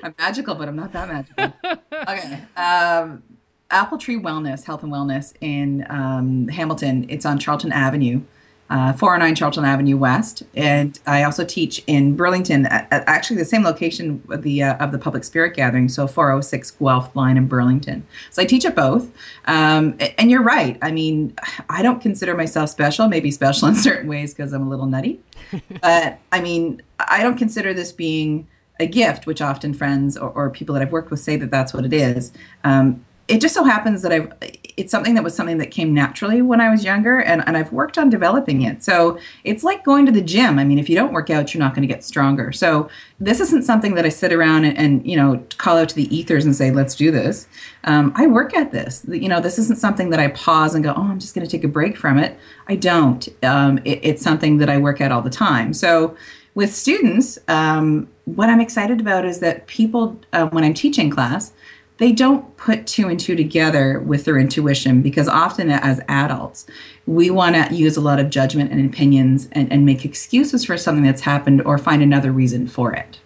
I'm 0.05 0.15
magical, 0.19 0.55
but 0.55 0.69
I'm 0.69 0.77
not 0.77 0.93
that 0.93 1.09
magical. 1.09 1.53
Okay. 1.93 2.41
Um, 2.57 3.23
Apple 3.71 3.99
Tree 3.99 4.19
Wellness, 4.19 4.65
Health 4.65 4.83
and 4.85 4.93
Wellness 4.93 5.35
in 5.41 5.85
um, 5.91 6.49
Hamilton. 6.49 7.07
It's 7.09 7.27
on 7.27 7.39
Charlton 7.39 7.73
Avenue 7.73 8.23
uh, 8.71 8.93
409 8.93 9.35
Charlton 9.35 9.65
Avenue 9.65 9.97
West, 9.97 10.43
and 10.55 10.99
I 11.07 11.23
also 11.23 11.45
teach 11.45 11.83
in 11.87 12.17
Burlington, 12.17 12.67
at, 12.67 12.87
at 12.91 13.05
actually 13.07 13.37
the 13.37 13.45
same 13.45 13.63
location 13.63 14.23
of 14.31 14.43
the 14.43 14.63
uh, 14.63 14.77
of 14.77 14.93
the 14.93 14.99
Public 14.99 15.25
Spirit 15.25 15.55
Gathering, 15.55 15.89
so 15.89 16.07
406 16.07 16.73
Guelph 16.73 17.15
Line 17.17 17.37
in 17.37 17.47
Burlington. 17.47 18.07
So 18.31 18.43
I 18.43 18.45
teach 18.45 18.65
at 18.65 18.75
both, 18.75 19.11
um, 19.47 19.97
and 20.19 20.31
you're 20.31 20.43
right. 20.43 20.79
I 20.83 20.91
mean, 20.91 21.35
I 21.71 21.83
don't 21.83 22.01
consider 22.01 22.35
myself 22.35 22.71
special. 22.71 23.09
Maybe 23.09 23.31
special 23.31 23.69
in 23.69 23.75
certain 23.75 24.09
ways 24.09 24.35
because 24.35 24.53
I'm 24.53 24.67
a 24.67 24.69
little 24.69 24.87
nutty, 24.87 25.21
but 25.83 26.19
I 26.31 26.41
mean, 26.41 26.83
I 26.99 27.23
don't 27.23 27.39
consider 27.39 27.73
this 27.73 27.93
being 27.93 28.47
a 28.81 28.87
gift, 28.87 29.27
which 29.27 29.41
often 29.41 29.75
friends 29.75 30.17
or, 30.17 30.31
or, 30.31 30.51
people 30.51 30.73
that 30.73 30.83
I've 30.83 30.93
worked 30.93 31.11
with 31.11 31.19
say 31.21 31.37
that 31.37 31.51
that's 31.51 31.75
what 31.75 31.85
it 31.85 31.93
is. 31.93 32.33
Um, 32.63 33.05
it 33.29 33.41
just 33.41 33.55
so 33.55 33.63
happens 33.65 34.03
that 34.03 34.13
I've 34.13 34.33
it's 34.79 34.93
something 34.93 35.15
that 35.15 35.25
was 35.25 35.35
something 35.35 35.59
that 35.59 35.73
came 35.73 35.93
naturally 35.93 36.41
when 36.41 36.61
I 36.61 36.71
was 36.71 36.85
younger 36.85 37.19
and, 37.19 37.43
and 37.49 37.57
I've 37.57 37.73
worked 37.73 37.99
on 37.99 38.09
developing 38.09 38.63
it. 38.63 38.85
So 38.85 39.19
it's 39.43 39.65
like 39.65 39.85
going 39.85 40.07
to 40.07 40.13
the 40.13 40.23
gym. 40.23 40.57
I 40.57 40.65
mean, 40.65 40.79
if 40.79 40.89
you 40.89 40.95
don't 40.95 41.13
work 41.13 41.31
out, 41.31 41.53
you're 41.53 41.59
not 41.59 41.75
going 41.75 41.87
to 41.87 41.93
get 41.93 42.05
stronger. 42.05 42.53
So 42.53 42.89
this 43.19 43.41
isn't 43.41 43.65
something 43.65 43.97
that 43.97 44.05
I 44.05 44.09
sit 44.09 44.33
around 44.33 44.67
and, 44.67 44.79
and 44.79 45.05
you 45.05 45.17
know, 45.17 45.45
call 45.59 45.79
out 45.79 45.89
to 45.89 45.97
the 45.97 46.17
ethers 46.17 46.45
and 46.45 46.55
say, 46.55 46.71
let's 46.71 46.95
do 46.95 47.11
this. 47.11 47.49
Um, 47.85 48.13
I 48.15 48.29
work 48.29 48.55
at 48.55 48.71
this. 48.71 49.05
You 49.09 49.29
know, 49.29 49.41
this 49.41 49.59
isn't 49.59 49.81
something 49.81 50.11
that 50.11 50.21
I 50.21 50.29
pause 50.29 50.77
and 50.77 50.85
go, 50.85 50.95
oh, 50.97 51.03
I'm 51.03 51.19
just 51.19 51.35
going 51.35 51.45
to 51.45 51.51
take 51.51 51.65
a 51.65 51.69
break 51.69 51.97
from 51.97 52.17
it. 52.17 52.39
I 52.69 52.77
don't. 52.77 53.29
Um, 53.43 53.79
it, 53.79 53.99
it's 54.05 54.23
something 54.23 54.59
that 54.59 54.71
I 54.71 54.79
work 54.79 55.01
at 55.01 55.11
all 55.11 55.23
the 55.23 55.29
time. 55.29 55.75
So 55.75 56.17
with 56.55 56.73
students, 56.73 57.37
um, 57.49 58.09
what 58.27 58.49
I'm 58.49 58.61
excited 58.61 59.01
about 59.01 59.25
is 59.25 59.41
that 59.41 59.67
people, 59.67 60.21
uh, 60.33 60.47
when 60.51 60.63
I'm 60.63 60.75
teaching 60.75 61.11
class, 61.11 61.53
they 61.99 62.13
don't 62.13 62.57
put 62.57 62.87
two 62.87 63.09
and 63.09 63.19
two 63.19 63.37
together 63.37 64.01
with 64.01 64.25
their 64.25 64.39
intuition 64.39 65.03
because 65.03 65.29
often 65.29 65.71
as 65.71 66.01
adults, 66.09 66.67
we 67.07 67.29
want 67.31 67.57
to 67.57 67.75
use 67.75 67.97
a 67.97 68.01
lot 68.01 68.21
of 68.21 68.31
judgment 68.31 68.71
and 68.73 68.85
opinions 68.85 69.49
and, 69.53 69.71
and 69.73 69.85
make 69.85 70.05
excuses 70.05 70.65
for 70.65 70.77
something 70.77 71.05
that's 71.05 71.23
happened 71.23 71.63
or 71.63 71.77
find 71.77 72.03
another 72.03 72.33
reason 72.33 72.67
for 72.69 72.93
it. 72.93 73.19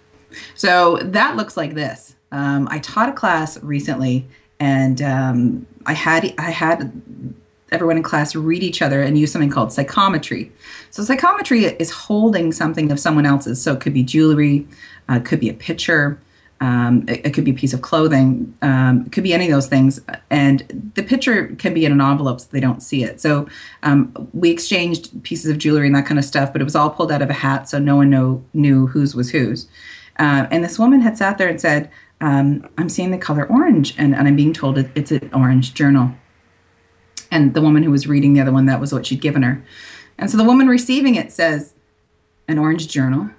So 0.54 0.98
that 1.02 1.36
looks 1.36 1.56
like 1.56 1.74
this. 1.74 2.16
Um, 2.32 2.66
I 2.70 2.78
taught 2.78 3.10
a 3.10 3.12
class 3.12 3.62
recently, 3.62 4.26
and 4.58 5.02
um, 5.02 5.66
I 5.84 5.92
had 5.92 6.32
I 6.38 6.50
had 6.50 6.90
everyone 7.70 7.98
in 7.98 8.02
class 8.02 8.34
read 8.34 8.62
each 8.62 8.80
other 8.80 9.02
and 9.02 9.18
use 9.18 9.32
something 9.32 9.50
called 9.50 9.72
psychometry. 9.72 10.50
So 10.90 11.02
psychometry 11.02 11.64
is 11.64 11.90
holding 11.90 12.52
something 12.52 12.90
of 12.90 12.98
someone 13.00 13.26
else's. 13.26 13.62
So 13.62 13.74
it 13.74 13.80
could 13.80 13.94
be 13.94 14.02
jewelry, 14.02 14.66
uh, 15.10 15.14
it 15.14 15.24
could 15.24 15.40
be 15.40 15.48
a 15.50 15.54
picture, 15.54 16.18
um, 16.62 17.04
it, 17.08 17.26
it, 17.26 17.34
could 17.34 17.44
be 17.44 17.50
a 17.50 17.54
piece 17.54 17.72
of 17.72 17.82
clothing. 17.82 18.56
Um, 18.62 19.02
it 19.06 19.10
could 19.10 19.24
be 19.24 19.34
any 19.34 19.46
of 19.46 19.50
those 19.50 19.66
things. 19.66 20.00
And 20.30 20.92
the 20.94 21.02
picture 21.02 21.48
can 21.56 21.74
be 21.74 21.84
in 21.84 21.90
an 21.90 22.00
envelope 22.00 22.40
so 22.40 22.46
they 22.52 22.60
don't 22.60 22.80
see 22.80 23.02
it. 23.02 23.20
So 23.20 23.48
um, 23.82 24.28
we 24.32 24.50
exchanged 24.50 25.24
pieces 25.24 25.50
of 25.50 25.58
jewelry 25.58 25.88
and 25.88 25.96
that 25.96 26.06
kind 26.06 26.20
of 26.20 26.24
stuff, 26.24 26.52
but 26.52 26.60
it 26.60 26.64
was 26.64 26.76
all 26.76 26.88
pulled 26.88 27.10
out 27.10 27.20
of 27.20 27.28
a 27.30 27.32
hat 27.32 27.68
so 27.68 27.80
no 27.80 27.96
one 27.96 28.10
know, 28.10 28.44
knew 28.54 28.86
whose 28.86 29.12
was 29.12 29.30
whose. 29.30 29.66
Uh, 30.20 30.46
and 30.52 30.62
this 30.62 30.78
woman 30.78 31.00
had 31.00 31.18
sat 31.18 31.36
there 31.36 31.48
and 31.48 31.60
said, 31.60 31.90
um, 32.20 32.68
I'm 32.78 32.88
seeing 32.88 33.10
the 33.10 33.18
color 33.18 33.44
orange, 33.48 33.96
and, 33.98 34.14
and 34.14 34.28
I'm 34.28 34.36
being 34.36 34.52
told 34.52 34.78
it, 34.78 34.88
it's 34.94 35.10
an 35.10 35.30
orange 35.34 35.74
journal. 35.74 36.14
And 37.32 37.54
the 37.54 37.60
woman 37.60 37.82
who 37.82 37.90
was 37.90 38.06
reading 38.06 38.34
the 38.34 38.40
other 38.40 38.52
one, 38.52 38.66
that 38.66 38.80
was 38.80 38.92
what 38.92 39.04
she'd 39.04 39.20
given 39.20 39.42
her. 39.42 39.64
And 40.16 40.30
so 40.30 40.36
the 40.36 40.44
woman 40.44 40.68
receiving 40.68 41.16
it 41.16 41.32
says, 41.32 41.74
An 42.46 42.60
orange 42.60 42.86
journal. 42.86 43.30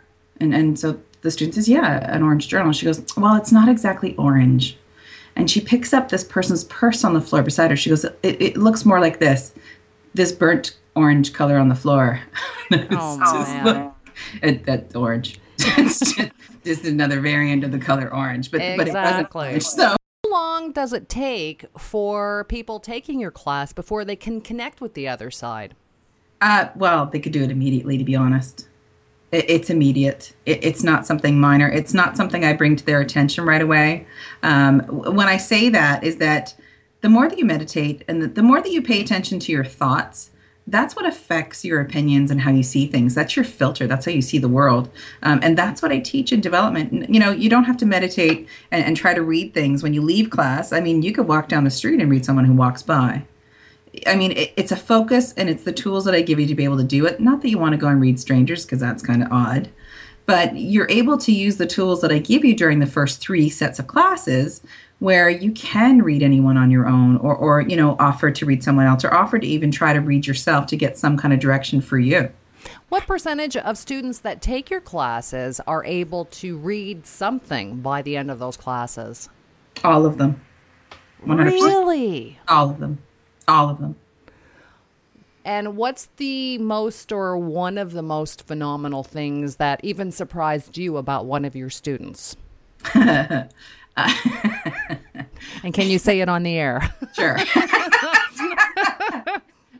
And, 0.41 0.53
and 0.53 0.77
so 0.77 0.99
the 1.23 1.31
student 1.31 1.55
says, 1.55 1.67
Yeah, 1.67 2.13
an 2.13 2.21
orange 2.21 2.47
journal. 2.47 2.71
She 2.71 2.85
goes, 2.85 3.03
Well, 3.17 3.35
it's 3.35 3.51
not 3.51 3.67
exactly 3.67 4.15
orange. 4.17 4.77
And 5.35 5.49
she 5.49 5.59
picks 5.59 5.93
up 5.93 6.09
this 6.09 6.23
person's 6.23 6.63
purse 6.65 7.03
on 7.03 7.15
the 7.15 7.21
floor 7.21 7.41
beside 7.41 7.71
her. 7.71 7.77
She 7.77 7.89
goes, 7.89 8.03
It, 8.03 8.41
it 8.41 8.57
looks 8.57 8.85
more 8.85 8.99
like 8.99 9.19
this 9.19 9.53
this 10.13 10.31
burnt 10.31 10.77
orange 10.95 11.33
color 11.33 11.57
on 11.57 11.69
the 11.69 11.75
floor. 11.75 12.21
oh, 12.71 13.17
man. 13.17 13.91
it, 14.43 14.63
that's 14.63 14.95
orange. 14.95 15.39
it's 15.57 16.13
just, 16.13 16.31
just, 16.63 16.85
another 16.85 17.19
variant 17.19 17.63
of 17.63 17.71
the 17.71 17.79
color 17.79 18.13
orange. 18.13 18.51
But, 18.51 18.61
exactly. 18.61 18.77
but 18.77 18.87
it 18.87 18.93
wasn't 18.93 19.35
orange. 19.35 19.63
So. 19.63 19.83
How 20.25 20.31
long 20.31 20.71
does 20.71 20.93
it 20.93 21.09
take 21.09 21.65
for 21.77 22.45
people 22.45 22.79
taking 22.79 23.19
your 23.19 23.31
class 23.31 23.73
before 23.73 24.05
they 24.05 24.15
can 24.15 24.39
connect 24.39 24.81
with 24.81 24.93
the 24.93 25.07
other 25.07 25.31
side? 25.31 25.75
Uh, 26.41 26.69
well, 26.75 27.07
they 27.07 27.19
could 27.19 27.31
do 27.31 27.43
it 27.43 27.49
immediately, 27.49 27.97
to 27.97 28.03
be 28.03 28.15
honest 28.15 28.67
it's 29.33 29.69
immediate. 29.69 30.33
it's 30.45 30.83
not 30.83 31.05
something 31.05 31.39
minor. 31.39 31.67
It's 31.67 31.93
not 31.93 32.15
something 32.15 32.45
I 32.45 32.53
bring 32.53 32.75
to 32.75 32.85
their 32.85 33.01
attention 33.01 33.45
right 33.45 33.61
away. 33.61 34.05
Um, 34.43 34.81
when 34.81 35.27
I 35.27 35.37
say 35.37 35.69
that, 35.69 36.03
is 36.03 36.17
that 36.17 36.55
the 37.01 37.09
more 37.09 37.27
that 37.27 37.39
you 37.39 37.45
meditate 37.45 38.03
and 38.07 38.21
the, 38.21 38.27
the 38.27 38.43
more 38.43 38.61
that 38.61 38.71
you 38.71 38.81
pay 38.81 39.01
attention 39.01 39.39
to 39.39 39.51
your 39.51 39.65
thoughts, 39.65 40.29
that's 40.67 40.95
what 40.95 41.05
affects 41.05 41.65
your 41.65 41.81
opinions 41.81 42.31
and 42.31 42.41
how 42.41 42.51
you 42.51 42.63
see 42.63 42.87
things. 42.87 43.15
That's 43.15 43.35
your 43.35 43.43
filter. 43.43 43.87
That's 43.87 44.05
how 44.05 44.11
you 44.11 44.21
see 44.21 44.37
the 44.37 44.47
world. 44.47 44.89
Um, 45.21 45.39
and 45.43 45.57
that's 45.57 45.81
what 45.81 45.91
I 45.91 45.99
teach 45.99 46.31
in 46.31 46.39
development. 46.39 47.09
You 47.09 47.19
know, 47.19 47.31
you 47.31 47.49
don't 47.49 47.65
have 47.65 47.75
to 47.77 47.85
meditate 47.85 48.47
and, 48.71 48.85
and 48.85 48.95
try 48.95 49.13
to 49.13 49.21
read 49.21 49.53
things 49.53 49.83
when 49.83 49.93
you 49.93 50.01
leave 50.01 50.29
class. 50.29 50.71
I 50.71 50.79
mean, 50.79 51.01
you 51.01 51.11
could 51.11 51.27
walk 51.27 51.49
down 51.49 51.65
the 51.65 51.69
street 51.69 51.99
and 51.99 52.09
read 52.09 52.23
someone 52.23 52.45
who 52.45 52.53
walks 52.53 52.81
by 52.81 53.23
I 54.07 54.15
mean, 54.15 54.31
it, 54.31 54.53
it's 54.57 54.71
a 54.71 54.75
focus 54.75 55.33
and 55.33 55.49
it's 55.49 55.63
the 55.63 55.71
tools 55.71 56.05
that 56.05 56.15
I 56.15 56.21
give 56.21 56.39
you 56.39 56.47
to 56.47 56.55
be 56.55 56.63
able 56.63 56.77
to 56.77 56.83
do 56.83 57.05
it. 57.05 57.19
Not 57.19 57.41
that 57.41 57.49
you 57.49 57.57
want 57.57 57.73
to 57.73 57.77
go 57.77 57.87
and 57.87 58.01
read 58.01 58.19
strangers 58.19 58.65
because 58.65 58.79
that's 58.79 59.03
kind 59.03 59.21
of 59.21 59.31
odd, 59.31 59.69
but 60.25 60.55
you're 60.57 60.89
able 60.89 61.17
to 61.19 61.31
use 61.31 61.57
the 61.57 61.67
tools 61.67 62.01
that 62.01 62.11
I 62.11 62.17
give 62.19 62.43
you 62.43 62.55
during 62.55 62.79
the 62.79 62.87
first 62.87 63.19
three 63.19 63.49
sets 63.49 63.79
of 63.79 63.87
classes 63.87 64.61
where 64.99 65.29
you 65.29 65.51
can 65.51 66.01
read 66.01 66.23
anyone 66.23 66.57
on 66.57 66.71
your 66.71 66.87
own 66.87 67.17
or, 67.17 67.35
or 67.35 67.61
you 67.61 67.75
know 67.75 67.95
offer 67.99 68.31
to 68.31 68.45
read 68.45 68.63
someone 68.63 68.85
else 68.85 69.03
or 69.03 69.13
offer 69.13 69.37
to 69.37 69.45
even 69.45 69.69
try 69.69 69.93
to 69.93 69.99
read 69.99 70.25
yourself 70.25 70.65
to 70.67 70.77
get 70.77 70.97
some 70.97 71.17
kind 71.17 71.33
of 71.33 71.39
direction 71.39 71.81
for 71.81 71.99
you. 71.99 72.31
What 72.89 73.05
percentage 73.05 73.57
of 73.57 73.77
students 73.77 74.19
that 74.19 74.41
take 74.41 74.69
your 74.69 74.79
classes 74.79 75.59
are 75.67 75.83
able 75.83 76.25
to 76.25 76.57
read 76.57 77.05
something 77.05 77.81
by 77.81 78.01
the 78.01 78.15
end 78.15 78.31
of 78.31 78.39
those 78.39 78.55
classes? 78.55 79.29
All 79.83 80.05
of 80.05 80.17
them. 80.17 80.41
100%. 81.25 81.45
really? 81.45 82.39
All 82.47 82.69
of 82.69 82.79
them 82.79 82.99
all 83.47 83.69
of 83.69 83.79
them 83.79 83.95
and 85.45 85.75
what's 85.75 86.09
the 86.17 86.57
most 86.59 87.11
or 87.11 87.37
one 87.37 87.77
of 87.77 87.91
the 87.91 88.01
most 88.01 88.47
phenomenal 88.47 89.03
things 89.03 89.57
that 89.57 89.81
even 89.83 90.11
surprised 90.11 90.77
you 90.77 90.97
about 90.97 91.25
one 91.25 91.45
of 91.45 91.55
your 91.55 91.69
students? 91.69 92.37
and 92.93 93.49
can 95.73 95.89
you 95.89 95.99
say 95.99 96.21
it 96.21 96.29
on 96.29 96.43
the 96.43 96.57
air? 96.57 96.93
sure. 97.13 97.37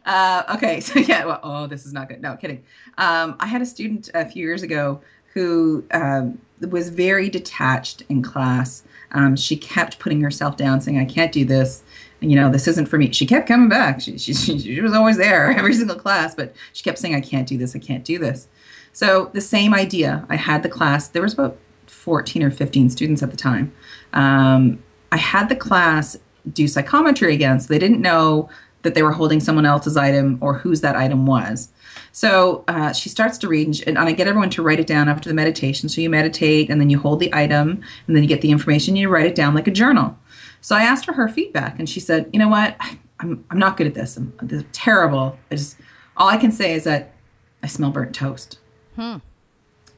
uh, 0.06 0.44
okay, 0.56 0.80
so 0.82 1.00
yeah, 1.00 1.26
well, 1.26 1.40
oh, 1.44 1.68
this 1.68 1.86
is 1.86 1.94
not 1.94 2.10
good. 2.10 2.22
No, 2.22 2.36
kidding. 2.36 2.64
Um, 2.98 3.38
I 3.40 3.48
had 3.48 3.62
a 3.62 3.66
student 3.66 4.10
a 4.14 4.26
few 4.26 4.46
years 4.46 4.64
ago 4.64 5.02
who 5.34 5.86
um, 5.92 6.40
was 6.60 6.90
very 6.90 7.30
detached 7.30 8.04
in 8.10 8.22
class. 8.22 8.84
Um, 9.12 9.36
she 9.36 9.56
kept 9.56 10.00
putting 10.00 10.22
herself 10.22 10.58
down, 10.58 10.82
saying, 10.82 11.00
I 11.00 11.06
can't 11.06 11.32
do 11.32 11.46
this 11.46 11.84
you 12.24 12.36
know, 12.36 12.50
this 12.50 12.68
isn't 12.68 12.88
for 12.88 12.98
me. 12.98 13.12
She 13.12 13.26
kept 13.26 13.48
coming 13.48 13.70
back. 13.70 14.02
She, 14.02 14.18
she, 14.18 14.34
she 14.34 14.82
was 14.82 14.94
always 14.94 15.18
there 15.18 15.52
every 15.58 15.74
single 15.74 15.96
class, 15.96 16.36
but 16.36 16.56
she 16.72 16.84
kept 16.84 17.00
saying, 17.00 17.16
I 17.16 17.22
can't 17.22 17.48
do 17.48 17.58
this. 17.58 17.76
I 17.76 17.80
can't 17.80 18.04
do 18.04 18.18
this. 18.18 18.48
So 18.92 19.32
the 19.34 19.42
same 19.42 19.74
idea. 19.74 20.26
I 20.30 20.36
had 20.36 20.64
the 20.64 20.70
class. 20.70 21.08
There 21.08 21.22
was 21.22 21.34
about 21.34 21.58
14 21.88 22.44
or 22.44 22.52
15 22.52 22.90
students 22.90 23.24
at 23.24 23.32
the 23.32 23.38
time. 23.38 23.74
Um, 24.14 24.84
I 25.12 25.18
had 25.18 25.50
the 25.50 25.56
class 25.56 26.18
do 26.52 26.68
psychometry 26.68 27.34
again, 27.34 27.60
so 27.60 27.68
they 27.68 27.80
didn't 27.80 28.02
know 28.02 28.50
that 28.82 28.96
they 28.96 29.04
were 29.04 29.12
holding 29.12 29.40
someone 29.40 29.66
else's 29.66 29.98
item 29.98 30.38
or 30.42 30.56
whose 30.56 30.82
that 30.82 30.96
item 30.96 31.26
was. 31.26 31.70
So 32.12 32.64
uh, 32.68 32.94
she 32.94 33.10
starts 33.10 33.38
to 33.40 33.48
read, 33.48 33.68
and, 33.68 33.76
she, 33.76 33.88
and, 33.88 33.98
I 33.98 34.12
get 34.12 34.28
everyone 34.28 34.50
to 34.52 34.62
write 34.62 34.80
it 34.80 34.88
down 34.88 35.10
after 35.10 35.30
the 35.30 35.36
meditation. 35.36 35.90
So 35.90 36.02
you 36.02 36.10
meditate, 36.10 36.70
and 36.70 36.80
then 36.80 36.90
you 36.90 37.00
hold 37.00 37.20
the 37.20 37.34
item, 37.34 37.82
and 38.08 38.16
then 38.16 38.24
you 38.24 38.30
get 38.30 38.42
the 38.42 38.52
information, 38.52 38.92
and 38.92 39.00
you 39.00 39.10
write 39.10 39.26
it 39.26 39.36
down 39.36 39.56
like 39.56 39.68
a 39.68 39.72
journal. 39.72 40.18
So 40.64 40.78
I 40.78 40.84
asked 40.84 41.04
for 41.04 41.14
her 41.14 41.28
feedback, 41.28 41.78
and 41.78 41.90
she 41.90 42.00
said, 42.00 42.30
"You 42.32 42.40
know 42.40 42.48
what? 42.48 42.78
I'm 43.20 43.44
I'm 43.52 43.60
not 43.60 43.76
good 43.78 43.86
at 43.86 43.94
this. 43.94 44.16
I'm, 44.18 44.34
I'm 44.40 44.66
terrible. 44.72 45.38
I 45.52 45.56
just 45.56 45.78
all 46.16 46.30
I 46.30 46.38
can 46.38 46.52
say 46.52 46.74
is 46.74 46.86
that 46.86 47.14
I 47.62 47.68
smell 47.68 47.92
burnt 47.92 48.16
toast." 48.16 48.60
Hmm. 48.96 49.18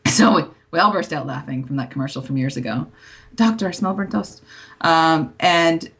So 0.07 0.35
we, 0.35 0.43
we 0.71 0.79
all 0.79 0.91
burst 0.91 1.13
out 1.13 1.27
laughing 1.27 1.63
from 1.63 1.75
that 1.75 1.91
commercial 1.91 2.21
from 2.21 2.37
years 2.37 2.57
ago. 2.57 2.87
Doctor, 3.35 3.67
I 3.67 3.71
smell 3.71 3.93
burnt 3.93 4.11
toast. 4.11 4.41
Um, 4.81 5.33
and 5.39 5.91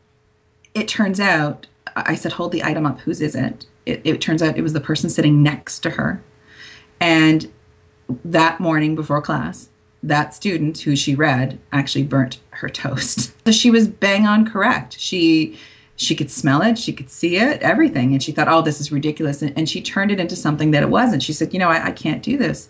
it 0.74 0.88
turns 0.88 1.20
out, 1.20 1.68
I 1.96 2.16
said, 2.16 2.34
hold 2.34 2.52
the 2.52 2.64
item 2.64 2.86
up. 2.86 3.02
Whose 3.02 3.22
is 3.22 3.36
it? 3.36 3.66
it? 3.86 4.02
It 4.04 4.22
turns 4.22 4.42
out 4.42 4.58
it 4.58 4.62
was 4.62 4.74
the 4.74 4.80
person 4.80 5.10
sitting 5.10 5.44
next 5.44 5.80
to 5.80 5.92
her. 5.92 6.24
And 7.00 7.52
that 8.24 8.60
morning 8.60 8.96
before 8.96 9.22
class, 9.22 9.70
that 10.02 10.34
student 10.34 10.80
who 10.80 10.96
she 10.96 11.14
read 11.14 11.60
actually 11.72 12.04
burnt 12.04 12.40
her 12.58 12.70
toast. 12.70 13.32
So 13.46 13.52
she 13.52 13.70
was 13.70 13.88
bang 13.88 14.26
on 14.26 14.50
correct. 14.50 15.00
She 15.00 15.60
she 15.96 16.16
could 16.16 16.32
smell 16.32 16.62
it, 16.62 16.78
she 16.78 16.92
could 16.92 17.10
see 17.10 17.38
it, 17.38 17.62
everything. 17.62 18.12
And 18.12 18.22
she 18.22 18.32
thought, 18.32 18.48
oh, 18.48 18.62
this 18.62 18.82
is 18.82 18.92
ridiculous. 18.92 19.42
And, 19.42 19.54
and 19.58 19.70
she 19.70 19.82
turned 19.82 20.12
it 20.12 20.20
into 20.20 20.36
something 20.36 20.72
that 20.72 20.84
it 20.84 20.90
wasn't. 20.90 21.24
She 21.24 21.32
said, 21.32 21.54
you 21.54 21.60
know, 21.60 21.70
I, 21.70 21.86
I 21.86 21.92
can't 21.92 22.24
do 22.24 22.38
this. 22.38 22.68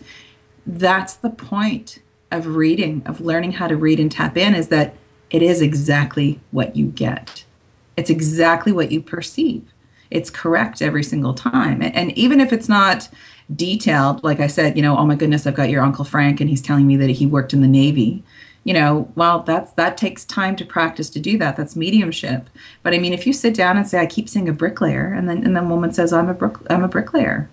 That's 0.66 1.14
the 1.14 1.30
point 1.30 1.98
of 2.30 2.56
reading, 2.56 3.02
of 3.06 3.20
learning 3.20 3.52
how 3.52 3.68
to 3.68 3.76
read 3.76 3.98
and 3.98 4.12
tap 4.12 4.36
in, 4.36 4.54
is 4.54 4.68
that 4.68 4.94
it 5.30 5.42
is 5.42 5.60
exactly 5.60 6.40
what 6.50 6.76
you 6.76 6.86
get. 6.86 7.44
It's 7.96 8.10
exactly 8.10 8.72
what 8.72 8.92
you 8.92 9.00
perceive. 9.00 9.72
It's 10.10 10.30
correct 10.30 10.80
every 10.80 11.02
single 11.02 11.34
time. 11.34 11.82
And, 11.82 11.94
and 11.94 12.18
even 12.18 12.40
if 12.40 12.52
it's 12.52 12.68
not 12.68 13.08
detailed, 13.54 14.22
like 14.22 14.40
I 14.40 14.46
said, 14.46 14.76
you 14.76 14.82
know, 14.82 14.96
oh 14.96 15.06
my 15.06 15.16
goodness, 15.16 15.46
I've 15.46 15.54
got 15.54 15.70
your 15.70 15.82
Uncle 15.82 16.04
Frank 16.04 16.40
and 16.40 16.48
he's 16.48 16.62
telling 16.62 16.86
me 16.86 16.96
that 16.96 17.10
he 17.10 17.26
worked 17.26 17.52
in 17.52 17.60
the 17.60 17.68
Navy. 17.68 18.22
You 18.66 18.74
know, 18.74 19.12
well, 19.14 19.44
that's 19.44 19.70
that 19.74 19.96
takes 19.96 20.24
time 20.24 20.56
to 20.56 20.64
practice 20.64 21.08
to 21.10 21.20
do 21.20 21.38
that. 21.38 21.56
That's 21.56 21.76
mediumship. 21.76 22.50
But 22.82 22.94
I 22.94 22.98
mean, 22.98 23.12
if 23.12 23.24
you 23.24 23.32
sit 23.32 23.54
down 23.54 23.76
and 23.76 23.86
say, 23.86 24.00
I 24.00 24.06
keep 24.06 24.28
seeing 24.28 24.48
a 24.48 24.52
bricklayer, 24.52 25.12
and 25.12 25.28
then 25.28 25.44
and 25.44 25.54
then 25.54 25.68
woman 25.68 25.92
says, 25.92 26.12
I'm 26.12 26.28
a 26.28 26.34
brick, 26.34 26.56
I'm 26.68 26.82
a 26.82 26.88
bricklayer. 26.88 27.48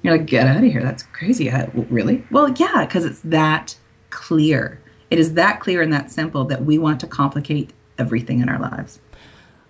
You're 0.00 0.16
like, 0.16 0.24
get 0.24 0.46
out 0.46 0.64
of 0.64 0.70
here. 0.70 0.82
That's 0.82 1.02
crazy. 1.02 1.50
I, 1.50 1.68
really? 1.74 2.24
Well, 2.30 2.50
yeah, 2.56 2.86
because 2.86 3.04
it's 3.04 3.20
that 3.20 3.76
clear. 4.08 4.80
It 5.10 5.18
is 5.18 5.34
that 5.34 5.60
clear 5.60 5.82
and 5.82 5.92
that 5.92 6.10
simple 6.10 6.46
that 6.46 6.64
we 6.64 6.78
want 6.78 6.98
to 7.00 7.06
complicate 7.06 7.74
everything 7.98 8.40
in 8.40 8.48
our 8.48 8.58
lives. 8.58 9.00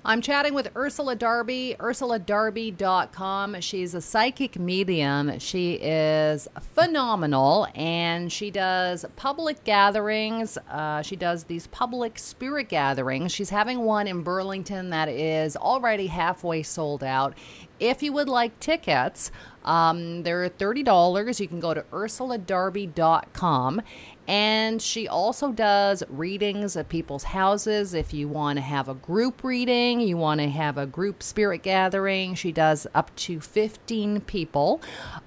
I'm 0.06 0.20
chatting 0.20 0.52
with 0.52 0.68
Ursula 0.76 1.16
Darby, 1.16 1.76
ursuladarby.com. 1.78 3.62
She's 3.62 3.94
a 3.94 4.02
psychic 4.02 4.58
medium. 4.58 5.38
She 5.38 5.78
is 5.80 6.46
phenomenal 6.74 7.66
and 7.74 8.30
she 8.30 8.50
does 8.50 9.06
public 9.16 9.64
gatherings. 9.64 10.58
Uh, 10.68 11.00
she 11.00 11.16
does 11.16 11.44
these 11.44 11.68
public 11.68 12.18
spirit 12.18 12.68
gatherings. 12.68 13.32
She's 13.32 13.48
having 13.48 13.78
one 13.78 14.06
in 14.06 14.20
Burlington 14.20 14.90
that 14.90 15.08
is 15.08 15.56
already 15.56 16.08
halfway 16.08 16.62
sold 16.62 17.02
out. 17.02 17.32
If 17.80 18.02
you 18.02 18.12
would 18.12 18.28
like 18.28 18.60
tickets, 18.60 19.32
um, 19.64 20.22
they're 20.22 20.50
$30. 20.50 21.40
You 21.40 21.48
can 21.48 21.60
go 21.60 21.72
to 21.72 21.80
ursuladarby.com 21.80 23.80
and 24.26 24.80
she 24.80 25.06
also 25.06 25.52
does 25.52 26.02
readings 26.08 26.76
at 26.76 26.88
people's 26.88 27.24
houses. 27.24 27.92
If 27.94 28.14
you 28.14 28.28
want 28.28 28.56
to 28.56 28.62
have 28.62 28.88
a 28.88 28.94
group 28.94 29.44
reading, 29.44 30.00
you 30.00 30.16
want 30.16 30.40
to 30.40 30.48
have 30.48 30.78
a 30.78 30.86
group 30.86 31.22
spirit 31.22 31.62
gathering, 31.62 32.34
she 32.34 32.52
does 32.52 32.86
up 32.94 33.14
to 33.16 33.40
15 33.40 34.22
people. 34.22 34.80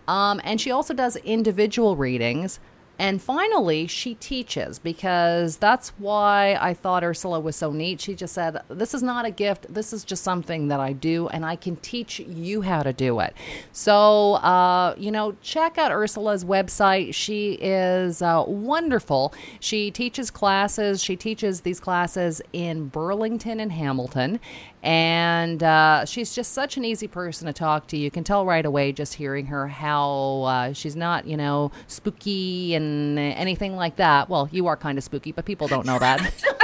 Um, 0.08 0.42
and 0.44 0.60
she 0.60 0.72
also 0.72 0.94
does 0.94 1.16
individual 1.18 1.96
readings. 1.96 2.60
And 3.00 3.22
finally, 3.22 3.86
she 3.86 4.16
teaches 4.16 4.80
because 4.80 5.58
that's 5.58 5.90
why 6.00 6.58
I 6.60 6.74
thought 6.74 7.04
Ursula 7.04 7.40
was 7.40 7.56
so 7.56 7.72
neat. 7.72 8.02
She 8.02 8.16
just 8.16 8.34
said, 8.34 8.60
This 8.70 8.94
is 8.94 9.04
not 9.04 9.26
a 9.26 9.32
gift. 9.32 9.72
This 9.72 9.94
is 9.94 10.04
just 10.04 10.24
something 10.24 10.68
that 10.70 10.80
I 10.80 10.94
do, 10.94 11.28
and 11.28 11.46
I 11.46 11.56
can 11.56 11.76
teach 11.76 12.20
you 12.20 12.62
how 12.62 12.82
to 12.82 12.94
do 12.94 13.20
it. 13.20 13.36
So, 13.72 14.34
uh, 14.36 14.96
you 14.98 15.12
know, 15.12 15.36
check 15.42 15.78
out 15.78 15.92
Ursula's 15.92 16.44
website. 16.44 17.14
She 17.14 17.54
is 17.54 18.22
uh, 18.22 18.44
wonderful. 18.48 19.34
She 19.60 19.92
teaches 19.92 20.32
classes, 20.32 21.04
she 21.04 21.16
teaches 21.16 21.62
these 21.62 21.80
classes 21.80 22.42
in 22.52 22.88
Burlington 22.88 23.60
and 23.60 23.72
Hamilton. 23.72 24.40
And 24.84 25.64
uh, 25.64 26.06
she's 26.06 26.34
just 26.34 26.54
such 26.54 26.78
an 26.78 26.86
easy 26.86 27.08
person 27.08 27.48
to 27.48 27.54
talk 27.54 27.88
to. 27.88 27.98
You 27.98 28.12
can 28.12 28.24
tell 28.24 28.46
right 28.46 28.66
away 28.66 28.92
just 28.92 29.16
hearing 29.16 29.48
her 29.48 29.68
how 29.68 30.44
uh, 30.44 30.74
she's 30.74 30.96
not, 30.96 31.28
you 31.28 31.36
know, 31.36 31.72
spooky 31.88 32.76
and 32.88 33.20
anything 33.20 33.76
like 33.76 33.98
that. 33.98 34.30
Well, 34.30 34.50
you 34.52 34.68
are 34.68 34.78
kind 34.78 34.98
of 34.98 35.04
spooky, 35.04 35.32
but 35.32 35.46
people 35.46 35.68
don't 35.68 35.86
know 35.86 36.00
that. 36.00 36.34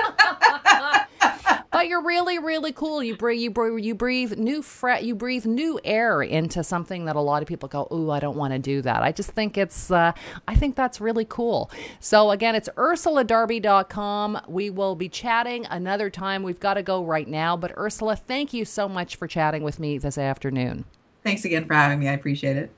but 1.84 1.90
you're 1.90 2.04
really 2.04 2.40
really 2.40 2.72
cool. 2.72 3.04
You 3.04 3.18
breathe 3.18 3.42
you 3.42 3.52
breathe 3.52 3.84
you 3.84 3.96
breathe 3.96 4.38
new 4.38 4.62
fre- 4.62 5.02
you 5.02 5.16
breathe 5.16 5.46
new 5.46 5.80
air 5.84 6.22
into 6.22 6.64
something 6.64 7.06
that 7.06 7.16
a 7.16 7.20
lot 7.20 7.42
of 7.42 7.48
people 7.48 7.68
go 7.68 7.88
ooh 7.92 8.10
i 8.10 8.20
don't 8.20 8.38
want 8.38 8.54
to 8.54 8.60
do 8.60 8.82
that. 8.84 9.04
I 9.04 9.12
just 9.12 9.32
think 9.32 9.58
it's 9.58 9.92
uh, 9.92 10.14
i 10.48 10.56
think 10.56 10.76
that's 10.76 11.02
really 11.02 11.26
cool. 11.26 11.70
So 12.00 12.32
again 12.32 12.56
it's 12.56 12.70
ursuladarby.com 12.78 14.42
we 14.48 14.70
will 14.70 14.96
be 14.96 15.10
chatting 15.10 15.66
another 15.66 16.10
time. 16.10 16.44
We've 16.44 16.60
got 16.60 16.76
to 16.76 16.84
go 16.84 17.04
right 17.04 17.28
now. 17.28 17.58
But 17.58 17.74
ursula 17.78 18.16
thank 18.16 18.54
you 18.54 18.64
so 18.66 18.88
much 18.88 19.16
for 19.16 19.28
chatting 19.28 19.64
with 19.64 19.80
me 19.80 19.98
this 19.98 20.18
afternoon. 20.18 20.86
Thanks 21.24 21.44
again 21.44 21.66
for 21.66 21.74
having 21.74 22.00
me. 22.00 22.08
I 22.08 22.14
appreciate 22.14 22.58
it 22.58 22.72